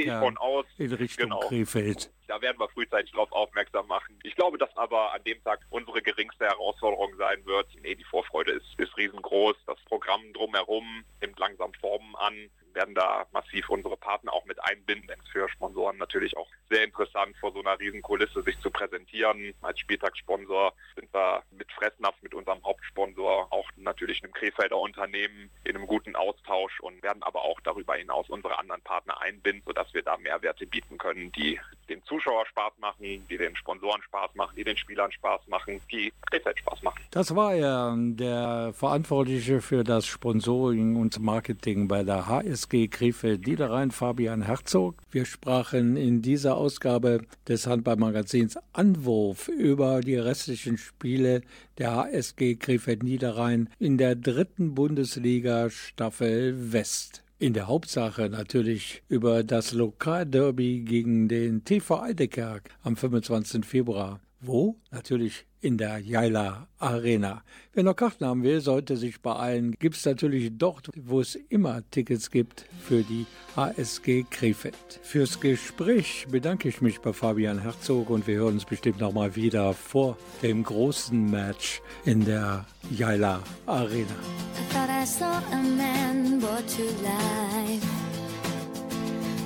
in 0.78 0.92
Richtung 0.92 1.24
genau. 1.24 1.40
Krefeld. 1.40 2.10
Da 2.26 2.40
werden 2.40 2.58
wir 2.58 2.68
frühzeitig 2.70 3.12
darauf 3.12 3.30
aufmerksam 3.32 3.86
machen. 3.86 4.18
Ich 4.22 4.34
glaube, 4.34 4.56
dass 4.56 4.74
aber 4.76 5.12
an 5.12 5.22
dem 5.24 5.42
Tag 5.44 5.60
unsere 5.68 6.00
geringste 6.00 6.46
Herausforderung 6.46 7.14
sein 7.18 7.44
wird. 7.44 7.66
Nee, 7.82 7.94
die 7.94 8.04
Vorfreude 8.04 8.52
ist, 8.52 8.66
ist 8.78 8.96
riesengroß. 8.96 9.56
Das 9.66 9.78
Programm 9.84 10.22
drumherum 10.32 11.04
nimmt 11.20 11.38
langsam 11.38 11.72
Formen 11.74 12.16
an 12.16 12.50
werden 12.74 12.94
da 12.94 13.26
massiv 13.32 13.68
unsere 13.70 13.96
Partner 13.96 14.32
auch 14.32 14.44
mit 14.44 14.62
einbinden. 14.62 15.14
Für 15.32 15.48
Sponsoren 15.48 15.96
natürlich 15.96 16.36
auch 16.36 16.48
sehr 16.74 16.84
interessant, 16.84 17.36
vor 17.38 17.52
so 17.52 17.60
einer 17.60 17.78
riesen 17.78 18.02
Kulisse 18.02 18.42
sich 18.42 18.58
zu 18.60 18.70
präsentieren. 18.70 19.54
Als 19.62 19.78
Spieltagssponsor 19.78 20.72
sind 20.96 21.12
wir 21.14 21.42
mit 21.52 21.70
Fressnapf, 21.72 22.16
mit 22.20 22.34
unserem 22.34 22.62
Hauptsponsor, 22.64 23.52
auch 23.52 23.68
natürlich 23.76 24.22
einem 24.22 24.32
Krefelder 24.32 24.78
Unternehmen 24.78 25.50
in 25.62 25.76
einem 25.76 25.86
guten 25.86 26.16
Austausch 26.16 26.80
und 26.80 27.02
werden 27.02 27.22
aber 27.22 27.42
auch 27.42 27.60
darüber 27.60 27.94
hinaus 27.94 28.28
unsere 28.28 28.58
anderen 28.58 28.82
Partner 28.82 29.20
einbinden, 29.20 29.62
sodass 29.64 29.94
wir 29.94 30.02
da 30.02 30.16
Mehrwerte 30.16 30.66
bieten 30.66 30.98
können, 30.98 31.30
die 31.32 31.60
Zuschauer 32.04 32.46
Spaß 32.46 32.72
machen, 32.80 33.24
die 33.28 33.36
den 33.38 33.56
Sponsoren 33.56 34.02
Spaß 34.02 34.34
machen, 34.34 34.54
die 34.56 34.64
den 34.64 34.76
Spielern 34.76 35.10
Spaß 35.12 35.46
machen, 35.48 35.80
die 35.90 36.12
Krefeld 36.30 36.58
Spaß 36.58 36.82
machen. 36.82 37.00
Das 37.10 37.34
war 37.34 37.54
ja 37.54 37.94
der 37.96 38.72
Verantwortliche 38.74 39.60
für 39.60 39.84
das 39.84 40.06
Sponsoring 40.06 40.96
und 40.96 41.18
Marketing 41.20 41.88
bei 41.88 42.02
der 42.02 42.26
HSG 42.26 42.88
Krefeld 42.88 43.46
Niederrhein, 43.46 43.90
Fabian 43.90 44.42
Herzog. 44.42 44.96
Wir 45.10 45.24
sprachen 45.24 45.96
in 45.96 46.22
dieser 46.22 46.56
Ausgabe 46.56 47.26
des 47.48 47.66
Handballmagazins 47.66 48.58
Anwurf 48.72 49.48
über 49.48 50.00
die 50.00 50.16
restlichen 50.16 50.78
Spiele 50.78 51.42
der 51.78 51.96
HSG 51.96 52.56
Krefeld 52.56 53.02
Niederrhein 53.02 53.70
in 53.78 53.98
der 53.98 54.14
dritten 54.14 54.74
Bundesliga 54.74 55.70
Staffel 55.70 56.72
West. 56.72 57.23
In 57.44 57.52
der 57.52 57.68
Hauptsache 57.68 58.30
natürlich 58.30 59.02
über 59.10 59.44
das 59.44 59.74
Lokalderby 59.74 60.80
gegen 60.80 61.28
den 61.28 61.62
TV 61.62 62.00
Eidekerk 62.00 62.70
am 62.82 62.96
25. 62.96 63.66
Februar. 63.66 64.18
Wo? 64.46 64.76
Natürlich 64.90 65.46
in 65.62 65.78
der 65.78 65.98
Jaila 65.98 66.68
Arena. 66.78 67.42
Wer 67.72 67.84
noch 67.84 67.96
Karten 67.96 68.26
haben 68.26 68.42
will, 68.42 68.60
sollte 68.60 68.98
sich 68.98 69.22
beeilen. 69.22 69.74
Gibt 69.78 69.96
es 69.96 70.04
natürlich 70.04 70.50
dort, 70.58 70.90
wo 70.94 71.20
es 71.20 71.34
immer 71.34 71.82
Tickets 71.90 72.30
gibt 72.30 72.66
für 72.86 73.02
die 73.02 73.24
ASG 73.56 74.26
Krefeld. 74.30 75.00
Fürs 75.02 75.40
Gespräch 75.40 76.26
bedanke 76.30 76.68
ich 76.68 76.82
mich 76.82 77.00
bei 77.00 77.14
Fabian 77.14 77.58
Herzog 77.58 78.10
und 78.10 78.26
wir 78.26 78.36
hören 78.36 78.54
uns 78.54 78.66
bestimmt 78.66 79.00
nochmal 79.00 79.34
wieder 79.34 79.72
vor 79.72 80.18
dem 80.42 80.62
großen 80.62 81.30
Match 81.30 81.80
in 82.04 82.26
der 82.26 82.66
Jaila 82.90 83.42
Arena. 83.64 84.12
I 84.12 84.74
thought 84.74 84.90
I 84.90 85.06
saw 85.06 85.40
a 85.52 85.62
man 85.62 86.38
brought 86.40 86.68
to 86.76 86.82
life. 87.02 87.86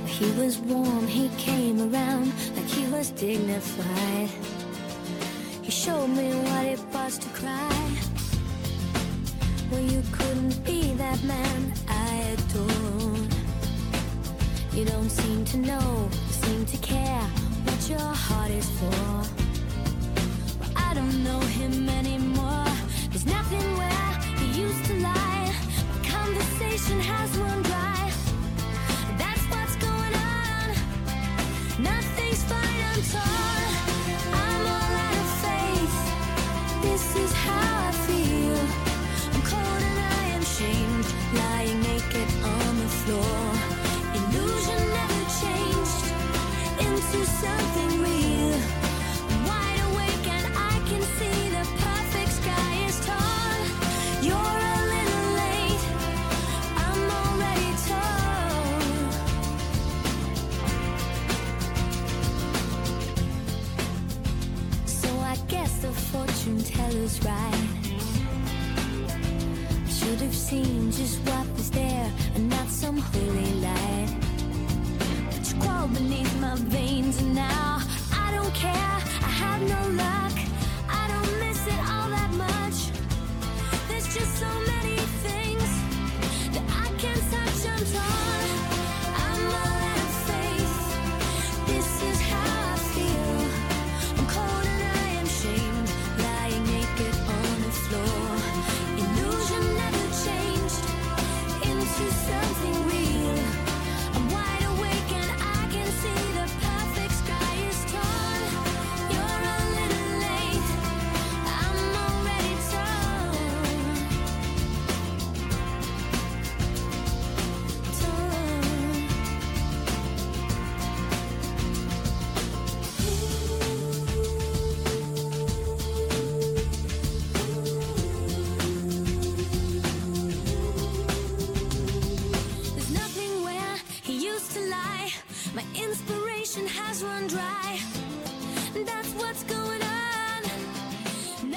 He 0.07 0.27
was 0.37 0.59
warm, 0.59 1.07
he 1.07 1.29
came 1.39 1.79
around 1.81 2.33
like 2.57 2.67
he 2.67 2.91
was 2.91 3.13
dignified. 3.13 4.31
He 5.69 5.73
showed 5.73 6.07
me 6.07 6.31
what 6.33 6.65
it 6.65 6.81
was 6.95 7.19
to 7.19 7.29
cry. 7.29 7.99
Well, 9.71 9.83
you 9.83 10.03
couldn't 10.13 10.65
be 10.65 10.95
that 10.95 11.23
man 11.25 11.75
I 11.87 12.15
adored. 12.33 13.35
You 14.73 14.87
don't 14.87 15.11
seem 15.11 15.45
to 15.45 15.59
know, 15.59 16.09
seem 16.31 16.65
to 16.65 16.77
care 16.79 17.21
what 17.67 17.87
your 17.87 18.01
heart 18.01 18.51
is 18.51 18.71
for. 18.81 19.05
Well, 20.59 20.73
I 20.75 20.95
don't 20.95 21.23
know 21.23 21.41
him 21.41 21.87
anymore. 21.91 22.65
There's 23.11 23.27
nothing 23.27 23.67
where 23.77 24.13
he 24.39 24.63
used 24.63 24.87
to 24.87 24.95
lie. 25.01 25.55
My 25.93 26.09
conversation 26.09 26.99
has 26.99 27.37
run 27.37 27.63
dry. 27.65 27.98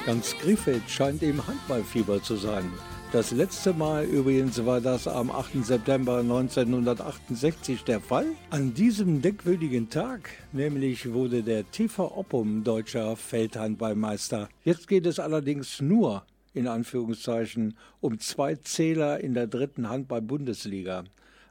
Ganz 0.05 0.35
Krefeld 0.35 0.89
scheint 0.89 1.21
im 1.21 1.45
Handballfieber 1.45 2.23
zu 2.23 2.35
sein. 2.35 2.71
Das 3.11 3.31
letzte 3.31 3.71
Mal 3.71 4.05
übrigens 4.05 4.65
war 4.65 4.81
das 4.81 5.07
am 5.07 5.29
8. 5.29 5.63
September 5.63 6.21
1968 6.21 7.83
der 7.83 7.99
Fall. 7.99 8.25
An 8.49 8.73
diesem 8.73 9.21
denkwürdigen 9.21 9.91
Tag 9.91 10.31
nämlich 10.53 11.13
wurde 11.13 11.43
der 11.43 11.69
TV 11.69 12.17
Oppum 12.17 12.63
deutscher 12.63 13.15
Feldhandballmeister. 13.15 14.49
Jetzt 14.63 14.87
geht 14.87 15.05
es 15.05 15.19
allerdings 15.19 15.81
nur 15.81 16.25
in 16.55 16.67
Anführungszeichen 16.67 17.77
um 17.99 18.19
zwei 18.19 18.55
Zähler 18.55 19.19
in 19.19 19.35
der 19.35 19.45
dritten 19.45 19.87
Handball-Bundesliga. 19.87 21.03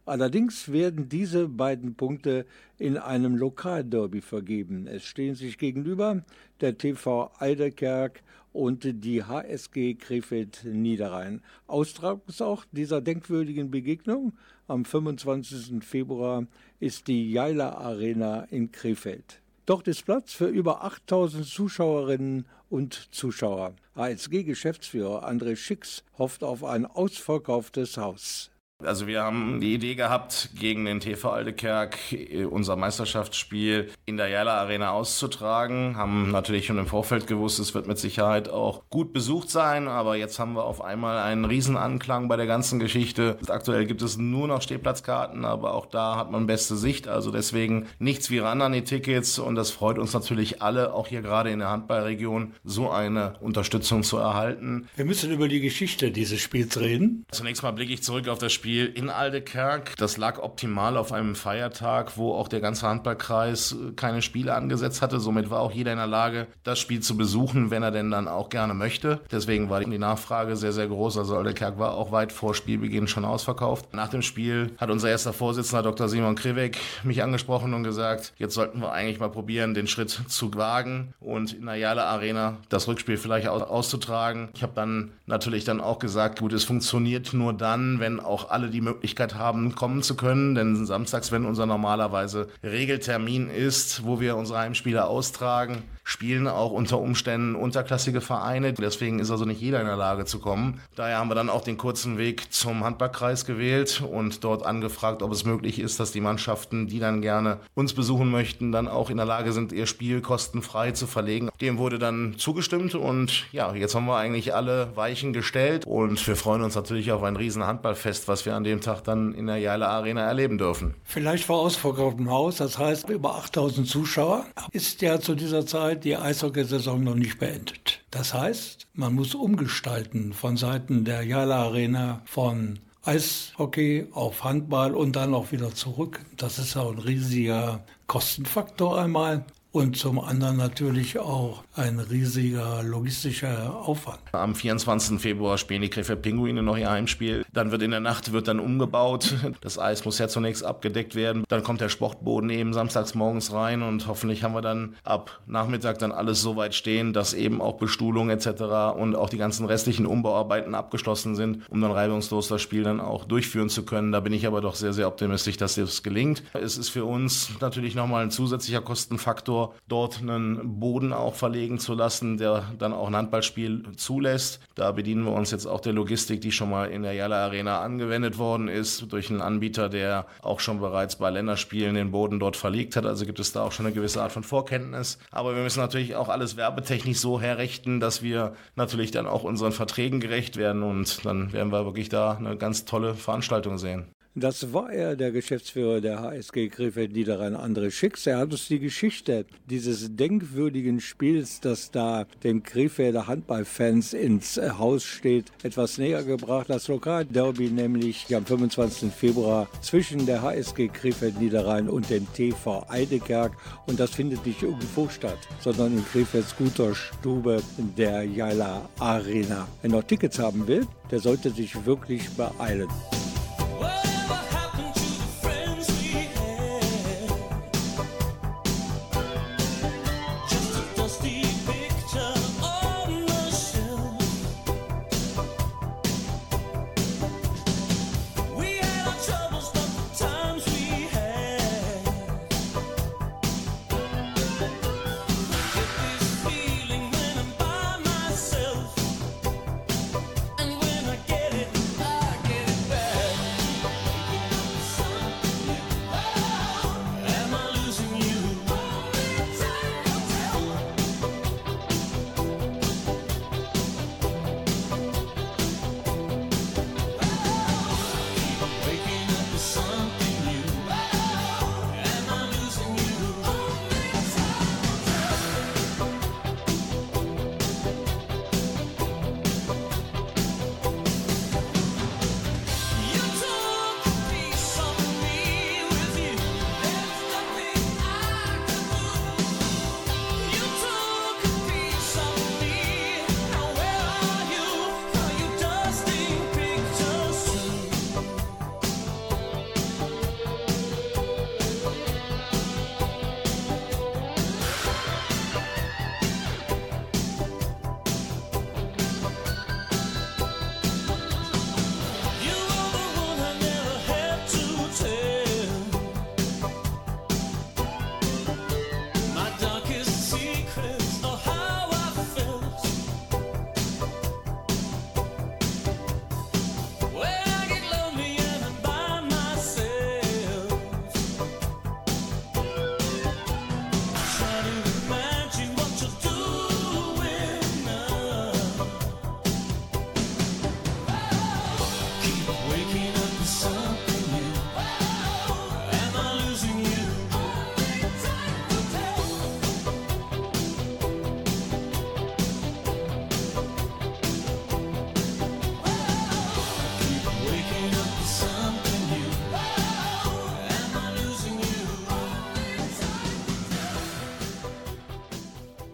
Allerdings 0.06 0.72
werden 0.72 1.08
diese 1.08 1.46
beiden 1.46 1.94
Punkte 1.94 2.46
in 2.78 2.96
einem 2.96 3.36
Lokalderby 3.36 4.20
vergeben. 4.20 4.88
Es 4.88 5.04
stehen 5.04 5.36
sich 5.36 5.56
gegenüber 5.56 6.24
der 6.60 6.76
TV 6.76 7.30
Eiderkerk 7.38 8.22
und 8.52 9.04
die 9.04 9.22
HSG 9.22 9.94
Krefeld 9.94 10.64
Niederrhein. 10.64 11.42
Austragungsort 11.66 12.66
dieser 12.72 13.00
denkwürdigen 13.00 13.70
Begegnung 13.70 14.32
am 14.66 14.84
25. 14.84 15.84
Februar 15.84 16.46
ist 16.78 17.08
die 17.08 17.30
Jaila 17.32 17.72
Arena 17.74 18.44
in 18.50 18.72
Krefeld. 18.72 19.40
Dort 19.66 19.86
ist 19.86 20.04
Platz 20.04 20.32
für 20.32 20.48
über 20.48 20.84
8000 20.84 21.46
Zuschauerinnen 21.46 22.46
und 22.70 23.08
Zuschauer. 23.12 23.74
HSG-Geschäftsführer 23.94 25.28
André 25.28 25.56
Schicks 25.56 26.02
hofft 26.18 26.42
auf 26.42 26.64
ein 26.64 26.86
ausverkauftes 26.86 27.96
Haus. 27.96 28.49
Also 28.84 29.06
wir 29.06 29.22
haben 29.22 29.60
die 29.60 29.74
Idee 29.74 29.94
gehabt, 29.94 30.50
gegen 30.58 30.84
den 30.84 31.00
TV 31.00 31.30
Aldekerk 31.30 31.98
äh, 32.12 32.44
unser 32.44 32.76
Meisterschaftsspiel 32.76 33.90
in 34.06 34.16
der 34.16 34.28
Jala 34.28 34.60
Arena 34.60 34.92
auszutragen. 34.92 35.96
Haben 35.96 36.30
natürlich 36.30 36.66
schon 36.66 36.78
im 36.78 36.86
Vorfeld 36.86 37.26
gewusst, 37.26 37.58
es 37.58 37.74
wird 37.74 37.86
mit 37.86 37.98
Sicherheit 37.98 38.48
auch 38.48 38.88
gut 38.90 39.12
besucht 39.12 39.50
sein, 39.50 39.88
aber 39.88 40.16
jetzt 40.16 40.38
haben 40.38 40.54
wir 40.54 40.64
auf 40.64 40.82
einmal 40.82 41.18
einen 41.18 41.44
Riesenanklang 41.44 42.28
bei 42.28 42.36
der 42.36 42.46
ganzen 42.46 42.78
Geschichte. 42.78 43.38
Aktuell 43.48 43.86
gibt 43.86 44.02
es 44.02 44.16
nur 44.16 44.48
noch 44.48 44.62
Stehplatzkarten, 44.62 45.44
aber 45.44 45.74
auch 45.74 45.86
da 45.86 46.16
hat 46.16 46.30
man 46.30 46.46
beste 46.46 46.76
Sicht. 46.76 47.08
Also 47.08 47.30
deswegen 47.30 47.86
nichts 47.98 48.30
wie 48.30 48.38
ran 48.38 48.62
an 48.62 48.72
die 48.72 48.84
Tickets 48.84 49.38
und 49.38 49.56
das 49.56 49.70
freut 49.70 49.98
uns 49.98 50.14
natürlich 50.14 50.62
alle, 50.62 50.94
auch 50.94 51.08
hier 51.08 51.22
gerade 51.22 51.50
in 51.50 51.58
der 51.58 51.70
Handballregion, 51.70 52.54
so 52.64 52.90
eine 52.90 53.34
Unterstützung 53.40 54.02
zu 54.02 54.16
erhalten. 54.16 54.88
Wir 54.96 55.04
müssen 55.04 55.30
über 55.30 55.48
die 55.48 55.60
Geschichte 55.60 56.10
dieses 56.10 56.40
Spiels 56.40 56.80
reden. 56.80 57.26
Zunächst 57.30 57.62
mal 57.62 57.72
blicke 57.72 57.92
ich 57.92 58.02
zurück 58.02 58.28
auf 58.28 58.38
das 58.38 58.52
Spiel 58.52 58.69
Spiel 58.70 58.86
in 58.86 59.10
Aldekerk. 59.10 59.96
Das 59.96 60.16
lag 60.16 60.38
optimal 60.38 60.96
auf 60.96 61.12
einem 61.12 61.34
Feiertag, 61.34 62.16
wo 62.16 62.34
auch 62.34 62.46
der 62.46 62.60
ganze 62.60 62.86
Handballkreis 62.86 63.72
äh, 63.72 63.92
keine 63.96 64.22
Spiele 64.22 64.54
angesetzt 64.54 65.02
hatte. 65.02 65.18
Somit 65.18 65.50
war 65.50 65.58
auch 65.58 65.72
jeder 65.72 65.90
in 65.90 65.98
der 65.98 66.06
Lage, 66.06 66.46
das 66.62 66.78
Spiel 66.78 67.00
zu 67.00 67.16
besuchen, 67.16 67.72
wenn 67.72 67.82
er 67.82 67.90
denn 67.90 68.12
dann 68.12 68.28
auch 68.28 68.48
gerne 68.48 68.74
möchte. 68.74 69.18
Deswegen 69.32 69.70
war 69.70 69.80
die 69.80 69.98
Nachfrage 69.98 70.54
sehr, 70.54 70.70
sehr 70.70 70.86
groß. 70.86 71.18
Also 71.18 71.36
Aldekerk 71.36 71.80
war 71.80 71.94
auch 71.94 72.12
weit 72.12 72.30
vor 72.30 72.54
Spielbeginn 72.54 73.08
schon 73.08 73.24
ausverkauft. 73.24 73.92
Nach 73.92 74.06
dem 74.06 74.22
Spiel 74.22 74.70
hat 74.78 74.88
unser 74.88 75.10
erster 75.10 75.32
Vorsitzender 75.32 75.82
Dr. 75.82 76.08
Simon 76.08 76.36
Krivek 76.36 76.78
mich 77.02 77.24
angesprochen 77.24 77.74
und 77.74 77.82
gesagt, 77.82 78.34
jetzt 78.36 78.54
sollten 78.54 78.80
wir 78.80 78.92
eigentlich 78.92 79.18
mal 79.18 79.30
probieren, 79.30 79.74
den 79.74 79.88
Schritt 79.88 80.10
zu 80.10 80.54
wagen 80.54 81.12
und 81.18 81.54
in 81.54 81.66
der 81.66 81.74
Jale 81.74 82.04
Arena 82.04 82.58
das 82.68 82.86
Rückspiel 82.86 83.16
vielleicht 83.16 83.48
auszutragen. 83.48 84.50
Ich 84.54 84.62
habe 84.62 84.74
dann 84.76 85.10
natürlich 85.26 85.64
dann 85.64 85.80
auch 85.80 85.98
gesagt, 85.98 86.38
gut, 86.38 86.52
es 86.52 86.62
funktioniert 86.62 87.32
nur 87.32 87.52
dann, 87.52 87.98
wenn 87.98 88.20
auch 88.20 88.50
alle 88.50 88.59
alle 88.60 88.70
die 88.70 88.82
Möglichkeit 88.82 89.36
haben, 89.36 89.74
kommen 89.74 90.02
zu 90.02 90.16
können. 90.16 90.54
Denn 90.54 90.84
samstags, 90.84 91.32
wenn 91.32 91.46
unser 91.46 91.64
normalerweise 91.64 92.48
Regeltermin 92.62 93.48
ist, 93.48 94.04
wo 94.04 94.20
wir 94.20 94.36
unsere 94.36 94.58
Heimspiele 94.58 95.06
austragen, 95.06 95.82
spielen 96.10 96.48
auch 96.48 96.72
unter 96.72 96.98
Umständen 96.98 97.54
unterklassige 97.54 98.20
Vereine. 98.20 98.72
Deswegen 98.72 99.20
ist 99.20 99.30
also 99.30 99.44
nicht 99.44 99.60
jeder 99.60 99.80
in 99.80 99.86
der 99.86 99.96
Lage 99.96 100.24
zu 100.24 100.40
kommen. 100.40 100.80
Daher 100.96 101.18
haben 101.18 101.30
wir 101.30 101.36
dann 101.36 101.48
auch 101.48 101.62
den 101.62 101.78
kurzen 101.78 102.18
Weg 102.18 102.52
zum 102.52 102.84
Handballkreis 102.84 103.44
gewählt 103.44 104.02
und 104.02 104.42
dort 104.42 104.66
angefragt, 104.66 105.22
ob 105.22 105.30
es 105.30 105.44
möglich 105.44 105.78
ist, 105.78 106.00
dass 106.00 106.10
die 106.10 106.20
Mannschaften, 106.20 106.88
die 106.88 106.98
dann 106.98 107.22
gerne 107.22 107.58
uns 107.74 107.94
besuchen 107.94 108.28
möchten, 108.28 108.72
dann 108.72 108.88
auch 108.88 109.08
in 109.08 109.18
der 109.18 109.26
Lage 109.26 109.52
sind, 109.52 109.72
ihr 109.72 109.86
Spiel 109.86 110.20
kostenfrei 110.20 110.90
zu 110.90 111.06
verlegen. 111.06 111.48
Dem 111.60 111.78
wurde 111.78 112.00
dann 112.00 112.34
zugestimmt 112.36 112.96
und 112.96 113.46
ja, 113.52 113.72
jetzt 113.74 113.94
haben 113.94 114.06
wir 114.06 114.16
eigentlich 114.16 114.52
alle 114.52 114.88
Weichen 114.96 115.32
gestellt 115.32 115.86
und 115.86 116.26
wir 116.26 116.34
freuen 116.34 116.62
uns 116.62 116.74
natürlich 116.74 117.12
auf 117.12 117.22
ein 117.22 117.36
riesen 117.36 117.64
Handballfest, 117.64 118.26
was 118.26 118.44
wir 118.46 118.49
an 118.54 118.64
dem 118.64 118.80
Tag 118.80 119.02
dann 119.02 119.34
in 119.34 119.46
der 119.46 119.58
Jaila 119.58 119.88
Arena 119.88 120.22
erleben 120.22 120.58
dürfen. 120.58 120.94
Vielleicht 121.04 121.44
vor 121.44 121.60
ausverkauftem 121.60 122.30
Haus, 122.30 122.56
das 122.56 122.78
heißt 122.78 123.08
über 123.08 123.36
8000 123.36 123.86
Zuschauer, 123.86 124.46
ist 124.72 125.02
ja 125.02 125.20
zu 125.20 125.34
dieser 125.34 125.66
Zeit 125.66 126.04
die 126.04 126.16
Eishockeysaison 126.16 127.02
noch 127.02 127.14
nicht 127.14 127.38
beendet. 127.38 128.00
Das 128.10 128.34
heißt, 128.34 128.86
man 128.94 129.14
muss 129.14 129.34
umgestalten 129.34 130.32
von 130.32 130.56
Seiten 130.56 131.04
der 131.04 131.22
Jala 131.22 131.64
Arena 131.64 132.22
von 132.24 132.78
Eishockey 133.04 134.08
auf 134.12 134.44
Handball 134.44 134.94
und 134.94 135.16
dann 135.16 135.32
auch 135.34 135.52
wieder 135.52 135.74
zurück. 135.74 136.20
Das 136.36 136.58
ist 136.58 136.76
auch 136.76 136.92
ein 136.92 136.98
riesiger 136.98 137.80
Kostenfaktor 138.06 138.98
einmal 139.00 139.44
und 139.72 139.96
zum 139.96 140.18
anderen 140.18 140.56
natürlich 140.56 141.18
auch 141.18 141.62
ein 141.76 142.00
riesiger 142.00 142.82
logistischer 142.82 143.76
Aufwand. 143.76 144.18
Am 144.32 144.54
24. 144.54 145.20
Februar 145.20 145.58
spielen 145.58 145.82
die 145.82 145.88
Krefeld 145.88 146.22
Pinguine 146.22 146.62
noch 146.62 146.76
ihr 146.76 146.90
Heimspiel. 146.90 147.44
Dann 147.52 147.70
wird 147.70 147.82
in 147.82 147.92
der 147.92 148.00
Nacht 148.00 148.32
wird 148.32 148.48
dann 148.48 148.58
umgebaut. 148.58 149.34
Das 149.60 149.78
Eis 149.78 150.04
muss 150.04 150.18
ja 150.18 150.28
zunächst 150.28 150.64
abgedeckt 150.64 151.14
werden. 151.14 151.44
Dann 151.48 151.62
kommt 151.62 151.80
der 151.80 151.88
Sportboden 151.88 152.50
eben 152.50 152.72
samstags 152.72 153.14
morgens 153.14 153.52
rein 153.52 153.82
und 153.82 154.06
hoffentlich 154.06 154.42
haben 154.42 154.54
wir 154.54 154.62
dann 154.62 154.96
ab 155.04 155.40
Nachmittag 155.46 155.98
dann 155.98 156.12
alles 156.12 156.40
so 156.40 156.56
weit 156.56 156.74
stehen, 156.74 157.12
dass 157.12 157.34
eben 157.34 157.60
auch 157.60 157.74
Bestuhlung 157.74 158.30
etc. 158.30 158.96
und 158.96 159.14
auch 159.14 159.28
die 159.28 159.38
ganzen 159.38 159.66
restlichen 159.66 160.06
Umbauarbeiten 160.06 160.74
abgeschlossen 160.74 161.36
sind, 161.36 161.68
um 161.70 161.80
dann 161.80 161.92
reibungslos 161.92 162.48
das 162.48 162.62
Spiel 162.62 162.82
dann 162.82 163.00
auch 163.00 163.24
durchführen 163.24 163.68
zu 163.68 163.84
können. 163.84 164.12
Da 164.12 164.20
bin 164.20 164.32
ich 164.32 164.46
aber 164.46 164.60
doch 164.60 164.74
sehr, 164.74 164.92
sehr 164.92 165.06
optimistisch, 165.06 165.56
dass 165.56 165.76
das 165.76 166.02
gelingt. 166.02 166.42
Es 166.54 166.76
ist 166.76 166.88
für 166.88 167.04
uns 167.04 167.50
natürlich 167.60 167.94
nochmal 167.94 168.24
ein 168.24 168.30
zusätzlicher 168.30 168.80
Kostenfaktor 168.80 169.59
Faktor, 169.60 169.74
dort 169.88 170.20
einen 170.20 170.80
Boden 170.80 171.12
auch 171.12 171.34
verlegen 171.34 171.78
zu 171.78 171.94
lassen, 171.94 172.38
der 172.38 172.64
dann 172.78 172.92
auch 172.92 173.08
ein 173.08 173.16
Handballspiel 173.16 173.82
zulässt. 173.96 174.60
Da 174.74 174.92
bedienen 174.92 175.24
wir 175.24 175.32
uns 175.32 175.50
jetzt 175.50 175.66
auch 175.66 175.80
der 175.80 175.92
Logistik, 175.92 176.40
die 176.40 176.52
schon 176.52 176.70
mal 176.70 176.90
in 176.90 177.02
der 177.02 177.12
Jalla 177.12 177.44
Arena 177.44 177.80
angewendet 177.80 178.38
worden 178.38 178.68
ist, 178.68 179.12
durch 179.12 179.30
einen 179.30 179.40
Anbieter, 179.40 179.88
der 179.88 180.26
auch 180.42 180.60
schon 180.60 180.80
bereits 180.80 181.16
bei 181.16 181.30
Länderspielen 181.30 181.94
den 181.94 182.12
Boden 182.12 182.38
dort 182.38 182.56
verlegt 182.56 182.96
hat. 182.96 183.06
Also 183.06 183.26
gibt 183.26 183.40
es 183.40 183.52
da 183.52 183.62
auch 183.62 183.72
schon 183.72 183.86
eine 183.86 183.94
gewisse 183.94 184.22
Art 184.22 184.32
von 184.32 184.44
Vorkenntnis. 184.44 185.18
Aber 185.30 185.54
wir 185.54 185.62
müssen 185.62 185.80
natürlich 185.80 186.14
auch 186.14 186.28
alles 186.28 186.56
werbetechnisch 186.56 187.18
so 187.18 187.40
herrichten, 187.40 188.00
dass 188.00 188.22
wir 188.22 188.54
natürlich 188.76 189.10
dann 189.10 189.26
auch 189.26 189.42
unseren 189.42 189.72
Verträgen 189.72 190.20
gerecht 190.20 190.56
werden 190.56 190.82
und 190.82 191.24
dann 191.24 191.52
werden 191.52 191.72
wir 191.72 191.84
wirklich 191.84 192.08
da 192.08 192.32
eine 192.32 192.56
ganz 192.56 192.84
tolle 192.84 193.14
Veranstaltung 193.14 193.78
sehen. 193.78 194.06
Das 194.36 194.72
war 194.72 194.92
er, 194.92 195.16
der 195.16 195.32
Geschäftsführer 195.32 196.00
der 196.00 196.20
HSG 196.20 196.68
Krefeld 196.68 197.14
Niederrhein, 197.14 197.56
André 197.56 197.90
Schicks. 197.90 198.28
Er 198.28 198.38
hat 198.38 198.52
uns 198.52 198.68
die 198.68 198.78
Geschichte 198.78 199.44
dieses 199.68 200.14
denkwürdigen 200.14 201.00
Spiels, 201.00 201.58
das 201.60 201.90
da 201.90 202.26
den 202.44 202.62
Krefelder 202.62 203.26
Handballfans 203.26 204.12
ins 204.12 204.56
äh, 204.56 204.70
Haus 204.78 205.02
steht, 205.02 205.46
etwas 205.64 205.98
näher 205.98 206.22
gebracht. 206.22 206.70
Das 206.70 206.86
Lokalderby 206.86 207.70
nämlich 207.70 208.32
am 208.32 208.46
25. 208.46 209.12
Februar 209.12 209.68
zwischen 209.80 210.26
der 210.26 210.42
HSG 210.42 210.86
Krefeld 210.86 211.40
Niederrhein 211.40 211.88
und 211.88 212.08
dem 212.08 212.32
TV 212.32 212.86
Eidekerk. 212.88 213.56
Und 213.88 213.98
das 213.98 214.12
findet 214.12 214.46
nicht 214.46 214.62
irgendwo 214.62 215.08
statt, 215.08 215.40
sondern 215.58 215.92
in 215.92 216.04
Krefelds 216.04 216.54
guter 216.56 216.94
Stube 216.94 217.60
der 217.98 218.22
Jaila 218.22 218.88
Arena. 219.00 219.66
Wer 219.82 219.90
noch 219.90 220.04
Tickets 220.04 220.38
haben 220.38 220.68
will, 220.68 220.86
der 221.10 221.18
sollte 221.18 221.50
sich 221.50 221.84
wirklich 221.84 222.30
beeilen. 222.30 222.88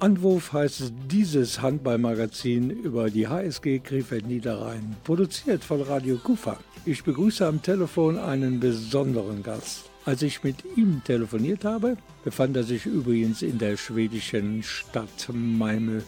Anwurf 0.07 0.53
heißt 0.53 0.93
dieses 1.11 1.63
Handballmagazin 1.63 2.71
über 2.71 3.11
die 3.11 3.27
HSG 3.27 3.81
Krefeld 3.81 4.29
Niederrhein, 4.29 4.95
produziert 5.03 5.65
von 5.65 5.83
Radio 5.83 6.17
Kufa. 6.17 6.59
Ich 6.85 7.03
begrüße 7.03 7.45
am 7.45 7.61
Telefon 7.61 8.17
einen 8.17 8.61
besonderen 8.61 9.43
Gast. 9.43 9.91
Als 10.05 10.23
ich 10.23 10.45
mit 10.45 10.59
ihm 10.77 11.03
telefoniert 11.05 11.65
habe, 11.65 11.97
befand 12.23 12.57
er 12.57 12.63
sich 12.63 12.87
übrigens 12.87 13.43
in 13.43 13.59
der 13.59 13.77
schwedischen 13.77 14.63
Stadt 14.63 15.29
Malmö. 15.33 16.03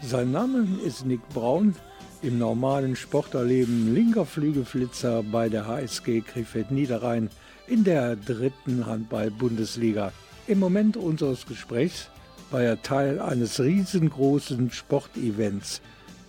Sein 0.00 0.32
Name 0.32 0.66
ist 0.86 1.04
Nick 1.04 1.20
Braun, 1.34 1.74
im 2.22 2.38
normalen 2.38 2.96
Sporterleben 2.96 3.94
linker 3.94 4.24
Flügelflitzer 4.24 5.22
bei 5.24 5.50
der 5.50 5.66
HSG 5.66 6.22
Krefeld 6.22 6.70
Niederrhein 6.70 7.28
in 7.66 7.84
der 7.84 8.16
dritten 8.16 8.86
Handball-Bundesliga. 8.86 10.10
Im 10.46 10.58
Moment 10.58 10.96
unseres 10.96 11.44
Gesprächs 11.44 12.08
war 12.52 12.62
er 12.62 12.82
Teil 12.82 13.20
eines 13.20 13.60
riesengroßen 13.60 14.70
Sportevents. 14.70 15.80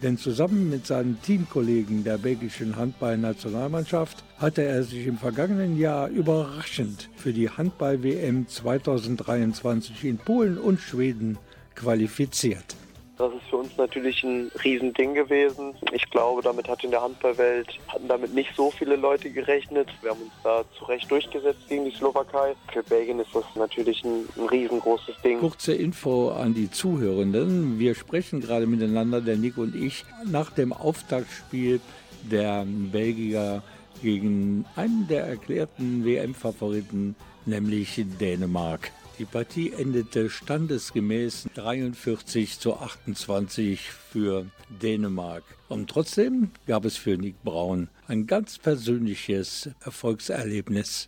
Denn 0.01 0.17
zusammen 0.17 0.69
mit 0.69 0.87
seinen 0.87 1.21
Teamkollegen 1.21 2.03
der 2.03 2.17
belgischen 2.17 2.75
Handballnationalmannschaft 2.75 4.23
hatte 4.37 4.63
er 4.63 4.83
sich 4.83 5.07
im 5.07 5.17
vergangenen 5.17 5.77
Jahr 5.77 6.09
überraschend 6.09 7.09
für 7.15 7.31
die 7.31 7.49
Handball-WM 7.49 8.47
2023 8.47 10.03
in 10.03 10.17
Polen 10.17 10.57
und 10.57 10.81
Schweden 10.81 11.37
qualifiziert. 11.75 12.75
Das 13.17 13.31
ist 13.31 13.43
für 13.49 13.57
uns 13.57 13.77
natürlich 13.77 14.23
ein 14.23 14.51
Riesending 14.63 15.13
gewesen. 15.13 15.75
Ich 15.91 16.09
glaube, 16.09 16.41
damit 16.41 16.67
hat 16.67 16.83
in 16.83 16.89
der 16.89 17.01
Handballwelt, 17.03 17.67
hatten 17.87 18.07
damit 18.07 18.33
nicht 18.33 18.49
so 18.55 18.71
viele 18.71 18.95
Leute 18.95 19.29
gerechnet. 19.29 19.87
Wir 20.01 20.11
haben 20.11 20.21
uns 20.21 20.31
da 20.43 20.63
zu 20.77 20.85
Recht 20.85 21.11
durchgesetzt 21.11 21.59
gegen 21.69 21.85
die 21.85 21.91
Slowakei. 21.91 22.55
Für 22.71 22.81
Belgien 22.81 23.19
ist 23.19 23.29
das 23.33 23.43
natürlich 23.53 24.03
ein, 24.03 24.27
ein 24.35 24.47
riesengroßes 24.47 25.15
Ding. 25.23 25.39
Kurze 25.39 25.75
Info 25.75 26.29
an 26.29 26.55
die 26.55 26.71
Zuhörenden. 26.71 27.77
Wir 27.77 27.93
sprechen 27.93 28.41
gerade 28.41 28.65
miteinander, 28.65 29.21
der 29.21 29.37
Nick 29.37 29.57
und 29.57 29.75
ich, 29.75 30.05
nach 30.25 30.49
dem 30.49 30.73
Auftaktspiel 30.73 31.81
der 32.23 32.65
Belgier 32.65 33.61
gegen 34.01 34.65
einen 34.75 35.07
der 35.07 35.25
erklärten 35.25 36.03
WM-Favoriten, 36.03 37.15
nämlich 37.45 38.03
Dänemark. 38.19 38.91
Die 39.23 39.29
Partie 39.29 39.71
endete 39.71 40.29
standesgemäß 40.29 41.47
43 41.53 42.59
zu 42.59 42.75
28 42.75 43.89
für 43.89 44.47
Dänemark. 44.81 45.45
Und 45.69 45.89
trotzdem 45.89 46.51
gab 46.67 46.83
es 46.83 46.97
für 46.97 47.17
Nick 47.17 47.41
Braun 47.41 47.87
ein 48.07 48.27
ganz 48.27 48.57
persönliches 48.57 49.69
Erfolgserlebnis 49.79 51.07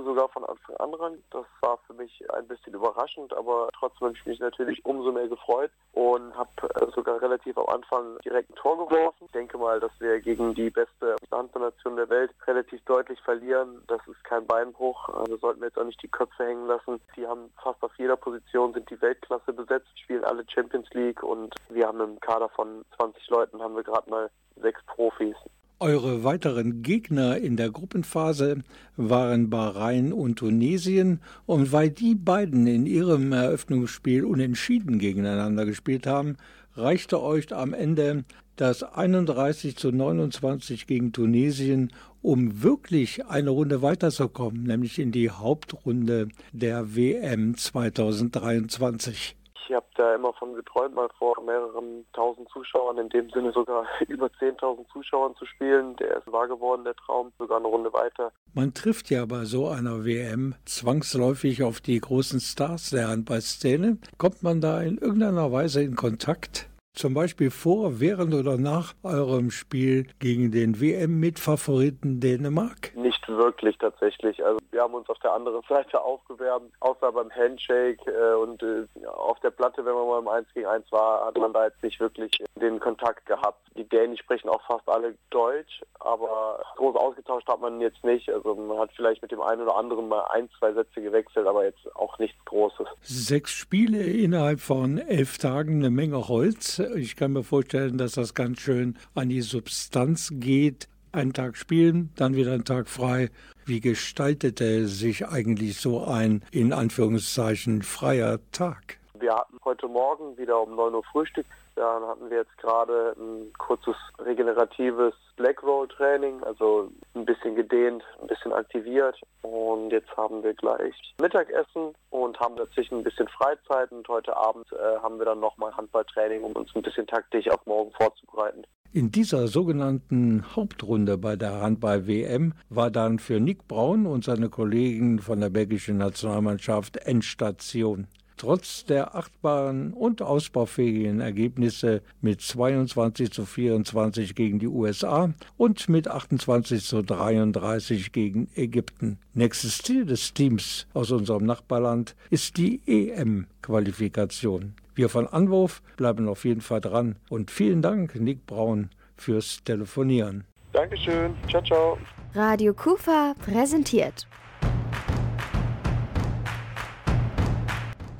durfte 0.00 0.04
sogar 0.04 0.28
von 0.28 0.44
Anfang 0.44 0.76
an 0.76 0.94
ran. 0.94 1.22
Das 1.30 1.44
war 1.60 1.78
für 1.86 1.94
mich 1.94 2.22
ein 2.32 2.46
bisschen 2.46 2.74
überraschend, 2.74 3.32
aber 3.32 3.68
trotzdem 3.78 4.08
habe 4.08 4.16
ich 4.16 4.26
mich 4.26 4.40
natürlich 4.40 4.84
umso 4.84 5.12
mehr 5.12 5.28
gefreut 5.28 5.70
und 5.92 6.34
habe 6.36 6.50
äh, 6.74 6.90
sogar 6.94 7.20
relativ 7.20 7.56
am 7.58 7.66
Anfang 7.66 8.18
direkt 8.24 8.50
ein 8.50 8.56
Tor 8.56 8.88
geworfen. 8.88 9.24
Ich 9.26 9.32
denke 9.32 9.58
mal, 9.58 9.80
dass 9.80 9.92
wir 9.98 10.20
gegen 10.20 10.54
die 10.54 10.70
beste 10.70 11.16
Handballnation 11.30 11.96
der 11.96 12.08
Welt 12.08 12.30
relativ 12.46 12.80
deutlich 12.84 13.20
verlieren. 13.20 13.82
Das 13.86 14.00
ist 14.06 14.22
kein 14.24 14.46
Beinbruch. 14.46 15.08
Wir 15.08 15.16
also 15.16 15.36
sollten 15.38 15.62
jetzt 15.62 15.78
auch 15.78 15.84
nicht 15.84 16.02
die 16.02 16.08
Köpfe 16.08 16.44
hängen 16.44 16.66
lassen. 16.66 17.00
Sie 17.14 17.26
haben 17.26 17.52
fast 17.62 17.82
auf 17.82 17.92
jeder 17.98 18.16
Position 18.16 18.72
sind 18.72 18.88
die 18.90 19.00
Weltklasse 19.00 19.52
besetzt, 19.52 19.88
spielen 19.98 20.24
alle 20.24 20.44
Champions 20.48 20.88
League 20.92 21.22
und 21.22 21.54
wir 21.68 21.86
haben 21.86 22.00
im 22.00 22.20
Kader 22.20 22.48
von 22.50 22.84
20 22.96 23.28
Leuten 23.28 23.62
haben 23.62 23.76
wir 23.76 23.82
gerade 23.82 24.08
mal 24.10 24.30
sechs 24.56 24.82
Profis. 24.86 25.36
Eure 25.82 26.24
weiteren 26.24 26.82
Gegner 26.82 27.38
in 27.38 27.56
der 27.56 27.70
Gruppenphase 27.70 28.58
waren 28.98 29.48
Bahrain 29.48 30.12
und 30.12 30.38
Tunesien 30.38 31.20
und 31.46 31.72
weil 31.72 31.88
die 31.88 32.14
beiden 32.14 32.66
in 32.66 32.84
ihrem 32.84 33.32
Eröffnungsspiel 33.32 34.26
unentschieden 34.26 34.98
gegeneinander 34.98 35.64
gespielt 35.64 36.06
haben, 36.06 36.36
reichte 36.74 37.22
euch 37.22 37.54
am 37.54 37.72
Ende 37.72 38.24
das 38.56 38.82
31 38.82 39.74
zu 39.76 39.90
29 39.90 40.86
gegen 40.86 41.12
Tunesien, 41.12 41.90
um 42.20 42.62
wirklich 42.62 43.24
eine 43.24 43.48
Runde 43.48 43.80
weiterzukommen, 43.80 44.64
nämlich 44.64 44.98
in 44.98 45.12
die 45.12 45.30
Hauptrunde 45.30 46.28
der 46.52 46.94
WM 46.94 47.56
2023. 47.56 49.39
Ich 49.70 49.76
habe 49.76 49.86
da 49.94 50.16
immer 50.16 50.32
von 50.32 50.52
geträumt, 50.56 50.96
mal 50.96 51.08
vor 51.16 51.40
mehreren 51.44 52.04
tausend 52.12 52.48
Zuschauern, 52.48 52.98
in 52.98 53.08
dem 53.08 53.30
Sinne 53.30 53.52
sogar 53.52 53.86
über 54.08 54.26
10.000 54.26 54.84
Zuschauern 54.92 55.36
zu 55.36 55.46
spielen. 55.46 55.94
Der 55.94 56.16
ist 56.16 56.32
wahr 56.32 56.48
geworden, 56.48 56.82
der 56.82 56.96
Traum, 56.96 57.30
sogar 57.38 57.58
eine 57.58 57.68
Runde 57.68 57.92
weiter. 57.92 58.32
Man 58.52 58.74
trifft 58.74 59.10
ja 59.10 59.24
bei 59.26 59.44
so 59.44 59.68
einer 59.68 60.04
WM 60.04 60.56
zwangsläufig 60.64 61.62
auf 61.62 61.80
die 61.80 62.00
großen 62.00 62.40
Stars 62.40 62.90
der 62.90 63.06
Handballszene. 63.06 63.98
Kommt 64.18 64.42
man 64.42 64.60
da 64.60 64.80
in 64.82 64.98
irgendeiner 64.98 65.52
Weise 65.52 65.84
in 65.84 65.94
Kontakt? 65.94 66.69
Zum 66.92 67.14
Beispiel 67.14 67.50
vor, 67.50 68.00
während 68.00 68.34
oder 68.34 68.58
nach 68.58 68.94
eurem 69.04 69.50
Spiel 69.50 70.08
gegen 70.18 70.50
den 70.50 70.80
WM-Mitfavoriten 70.80 72.20
Dänemark? 72.20 72.94
Nicht 72.96 73.26
wirklich 73.28 73.78
tatsächlich. 73.78 74.44
Also 74.44 74.58
wir 74.70 74.82
haben 74.82 74.94
uns 74.94 75.08
auf 75.08 75.18
der 75.20 75.32
anderen 75.32 75.62
Seite 75.68 76.00
aufgewärmt, 76.00 76.72
außer 76.80 77.12
beim 77.12 77.30
Handshake 77.30 78.00
äh, 78.06 78.34
und 78.34 78.62
äh, 78.62 78.86
auf 79.06 79.38
der 79.40 79.50
Platte, 79.50 79.84
wenn 79.84 79.94
man 79.94 80.06
mal 80.06 80.18
im 80.18 80.28
1 80.28 80.48
gegen 80.52 80.66
1 80.66 80.90
war, 80.90 81.26
hat 81.26 81.38
man 81.38 81.52
da 81.52 81.66
jetzt 81.66 81.82
nicht 81.82 82.00
wirklich 82.00 82.32
den 82.56 82.80
Kontakt 82.80 83.24
gehabt. 83.26 83.60
Die 83.76 83.88
Dänen 83.88 84.18
sprechen 84.18 84.48
auch 84.48 84.62
fast 84.66 84.86
alle 84.88 85.14
Deutsch, 85.30 85.82
aber 86.00 86.60
groß 86.76 86.96
ausgetauscht 86.96 87.46
hat 87.48 87.60
man 87.60 87.80
jetzt 87.80 88.02
nicht. 88.04 88.28
Also 88.30 88.54
man 88.56 88.78
hat 88.78 88.90
vielleicht 88.96 89.22
mit 89.22 89.30
dem 89.30 89.40
einen 89.40 89.62
oder 89.62 89.76
anderen 89.76 90.08
mal 90.08 90.24
ein, 90.32 90.48
zwei 90.58 90.72
Sätze 90.72 91.00
gewechselt, 91.00 91.46
aber 91.46 91.64
jetzt 91.64 91.94
auch 91.94 92.18
nichts 92.18 92.44
Großes. 92.46 92.86
Sechs 93.02 93.52
Spiele 93.52 94.02
innerhalb 94.02 94.60
von 94.60 94.98
elf 94.98 95.38
Tagen, 95.38 95.76
eine 95.76 95.90
Menge 95.90 96.28
Holz. 96.28 96.79
Ich 96.96 97.16
kann 97.16 97.32
mir 97.32 97.42
vorstellen, 97.42 97.98
dass 97.98 98.12
das 98.12 98.34
ganz 98.34 98.60
schön 98.60 98.96
an 99.14 99.28
die 99.28 99.42
Substanz 99.42 100.32
geht. 100.34 100.88
Einen 101.12 101.32
Tag 101.32 101.56
spielen, 101.56 102.10
dann 102.16 102.36
wieder 102.36 102.52
einen 102.52 102.64
Tag 102.64 102.88
frei. 102.88 103.30
Wie 103.66 103.80
gestaltete 103.80 104.86
sich 104.86 105.26
eigentlich 105.26 105.76
so 105.78 106.04
ein 106.04 106.44
in 106.52 106.72
Anführungszeichen 106.72 107.82
freier 107.82 108.38
Tag? 108.52 108.98
Wir 109.18 109.34
hatten 109.34 109.58
heute 109.64 109.88
Morgen 109.88 110.38
wieder 110.38 110.60
um 110.62 110.76
9 110.76 110.94
Uhr 110.94 111.04
Frühstück. 111.04 111.46
Dann 111.76 112.02
hatten 112.06 112.30
wir 112.30 112.38
jetzt 112.38 112.56
gerade 112.58 113.14
ein 113.18 113.52
kurzes 113.58 113.96
regeneratives 114.18 115.14
Black 115.36 115.62
Roll 115.62 115.88
Training, 115.88 116.42
also 116.44 116.90
ein 117.14 117.24
bisschen 117.24 117.54
gedehnt, 117.54 118.02
ein 118.20 118.26
bisschen 118.26 118.52
aktiviert. 118.52 119.18
Und 119.42 119.90
jetzt 119.90 120.14
haben 120.16 120.42
wir 120.42 120.54
gleich 120.54 120.94
Mittagessen 121.20 121.94
und 122.10 122.38
haben 122.40 122.56
dazwischen 122.56 122.98
ein 122.98 123.04
bisschen 123.04 123.28
Freizeit. 123.28 123.90
Und 123.92 124.06
heute 124.08 124.36
Abend 124.36 124.66
äh, 124.72 124.98
haben 125.02 125.18
wir 125.18 125.24
dann 125.24 125.40
nochmal 125.40 125.74
Handballtraining, 125.76 126.42
um 126.42 126.52
uns 126.52 126.74
ein 126.74 126.82
bisschen 126.82 127.06
taktisch 127.06 127.48
auf 127.48 127.64
morgen 127.66 127.92
vorzubereiten. 127.92 128.64
In 128.92 129.12
dieser 129.12 129.46
sogenannten 129.46 130.44
Hauptrunde 130.56 131.16
bei 131.16 131.36
der 131.36 131.60
Handball-WM 131.60 132.54
war 132.70 132.90
dann 132.90 133.20
für 133.20 133.38
Nick 133.38 133.68
Braun 133.68 134.04
und 134.04 134.24
seine 134.24 134.48
Kollegen 134.48 135.20
von 135.20 135.40
der 135.40 135.48
belgischen 135.48 135.98
Nationalmannschaft 135.98 136.96
Endstation. 136.96 138.08
Trotz 138.40 138.86
der 138.86 139.14
achtbaren 139.16 139.92
und 139.92 140.22
ausbaufähigen 140.22 141.20
Ergebnisse 141.20 142.00
mit 142.22 142.40
22 142.40 143.30
zu 143.30 143.44
24 143.44 144.34
gegen 144.34 144.58
die 144.58 144.66
USA 144.66 145.34
und 145.58 145.90
mit 145.90 146.08
28 146.08 146.82
zu 146.82 147.02
33 147.02 148.12
gegen 148.12 148.48
Ägypten. 148.54 149.18
Nächstes 149.34 149.82
Ziel 149.82 150.06
des 150.06 150.32
Teams 150.32 150.86
aus 150.94 151.10
unserem 151.10 151.44
Nachbarland 151.44 152.16
ist 152.30 152.56
die 152.56 152.80
EM-Qualifikation. 152.86 154.72
Wir 154.94 155.10
von 155.10 155.26
Anwurf 155.26 155.82
bleiben 155.98 156.26
auf 156.26 156.46
jeden 156.46 156.62
Fall 156.62 156.80
dran 156.80 157.16
und 157.28 157.50
vielen 157.50 157.82
Dank, 157.82 158.14
Nick 158.14 158.46
Braun, 158.46 158.88
fürs 159.18 159.62
Telefonieren. 159.64 160.44
Dankeschön. 160.72 161.34
Ciao, 161.50 161.62
ciao. 161.62 161.98
Radio 162.34 162.72
Kufa 162.72 163.34
präsentiert 163.44 164.26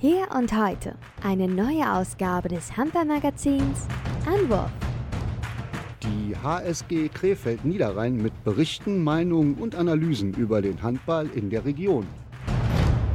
Hier 0.02 0.28
und 0.34 0.50
heute 0.56 0.94
eine 1.22 1.46
neue 1.46 1.92
Ausgabe 1.92 2.48
des 2.48 2.74
Handballmagazins 2.74 3.86
Anwurf. 4.24 4.70
Die 6.02 6.34
HSG 6.34 7.10
Krefeld 7.10 7.66
Niederrhein 7.66 8.16
mit 8.16 8.32
Berichten, 8.42 9.04
Meinungen 9.04 9.56
und 9.56 9.74
Analysen 9.74 10.32
über 10.32 10.62
den 10.62 10.80
Handball 10.80 11.28
in 11.34 11.50
der 11.50 11.66
Region. 11.66 12.06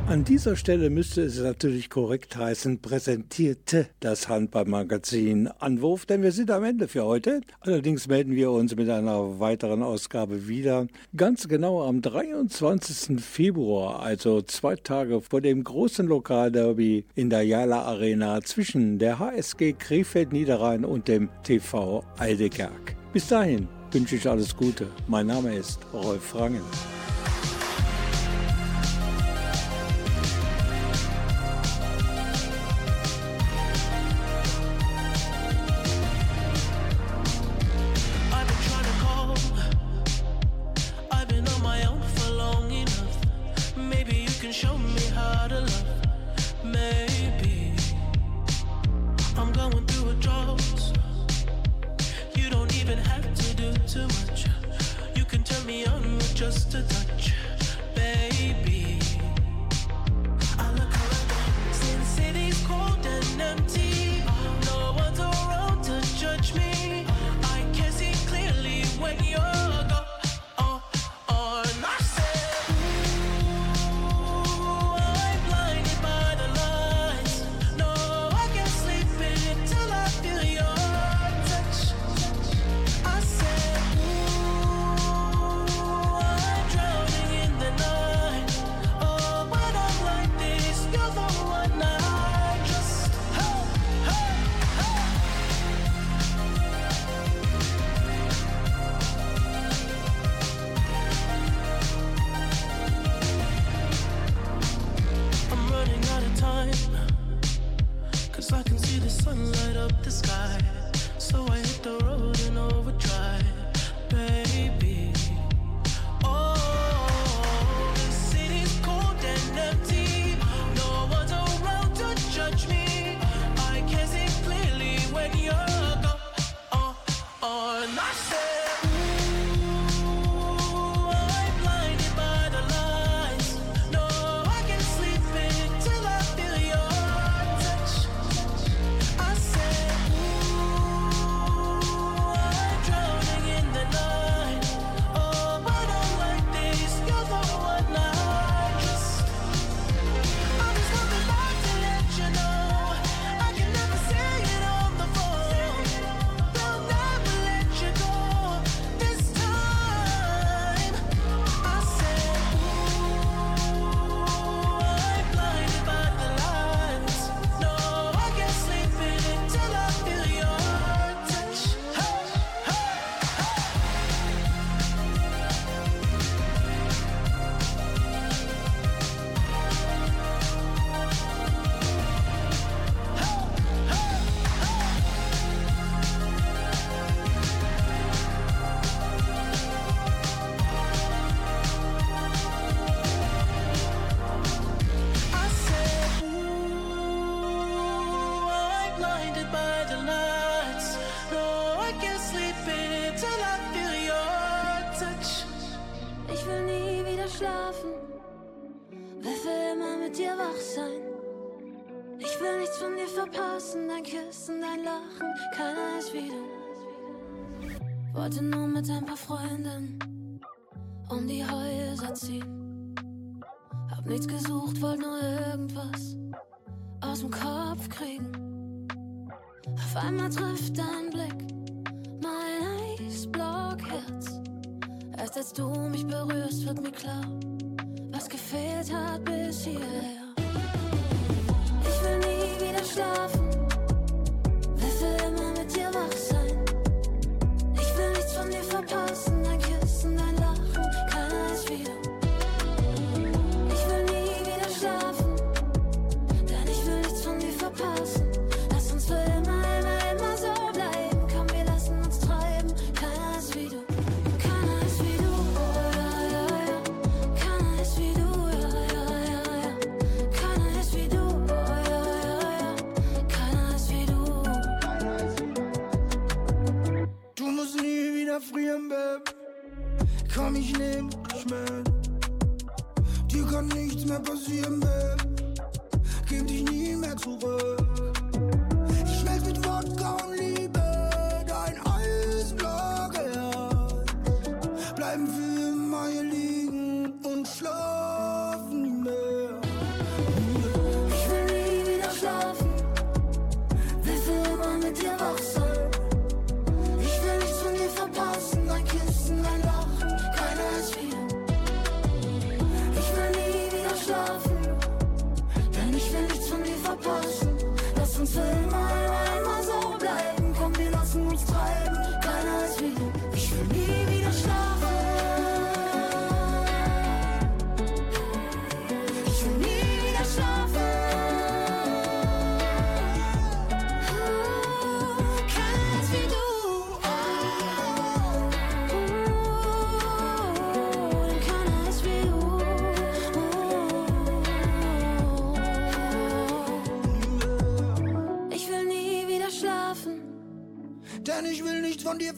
An 0.07 0.23
dieser 0.23 0.55
Stelle 0.55 0.91
müsste 0.91 1.23
es 1.23 1.39
natürlich 1.39 1.89
korrekt 1.89 2.37
heißen, 2.37 2.79
präsentierte 2.79 3.87
das 4.01 4.29
Handballmagazin 4.29 5.47
Anwurf, 5.47 6.05
denn 6.05 6.21
wir 6.21 6.31
sind 6.31 6.51
am 6.51 6.63
Ende 6.63 6.87
für 6.87 7.05
heute. 7.05 7.41
Allerdings 7.59 8.07
melden 8.07 8.35
wir 8.35 8.51
uns 8.51 8.75
mit 8.75 8.87
einer 8.87 9.39
weiteren 9.39 9.81
Ausgabe 9.81 10.47
wieder. 10.47 10.85
Ganz 11.17 11.47
genau 11.47 11.83
am 11.83 12.03
23. 12.03 13.19
Februar, 13.19 14.03
also 14.03 14.43
zwei 14.43 14.75
Tage 14.75 15.21
vor 15.21 15.41
dem 15.41 15.63
großen 15.63 16.05
Lokalderby 16.05 17.05
in 17.15 17.31
der 17.31 17.41
Jala 17.41 17.81
Arena 17.81 18.41
zwischen 18.41 18.99
der 18.99 19.17
HSG 19.17 19.73
Krefeld 19.73 20.31
Niederrhein 20.31 20.85
und 20.85 21.07
dem 21.07 21.29
TV 21.41 22.03
Aldekerk. 22.19 22.95
Bis 23.11 23.27
dahin 23.27 23.67
wünsche 23.91 24.17
ich 24.17 24.29
alles 24.29 24.55
Gute. 24.55 24.87
Mein 25.07 25.25
Name 25.25 25.55
ist 25.55 25.79
Rolf 25.91 26.35
Rangen. 26.35 26.61
Touch, 57.07 57.34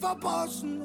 von 0.00 0.77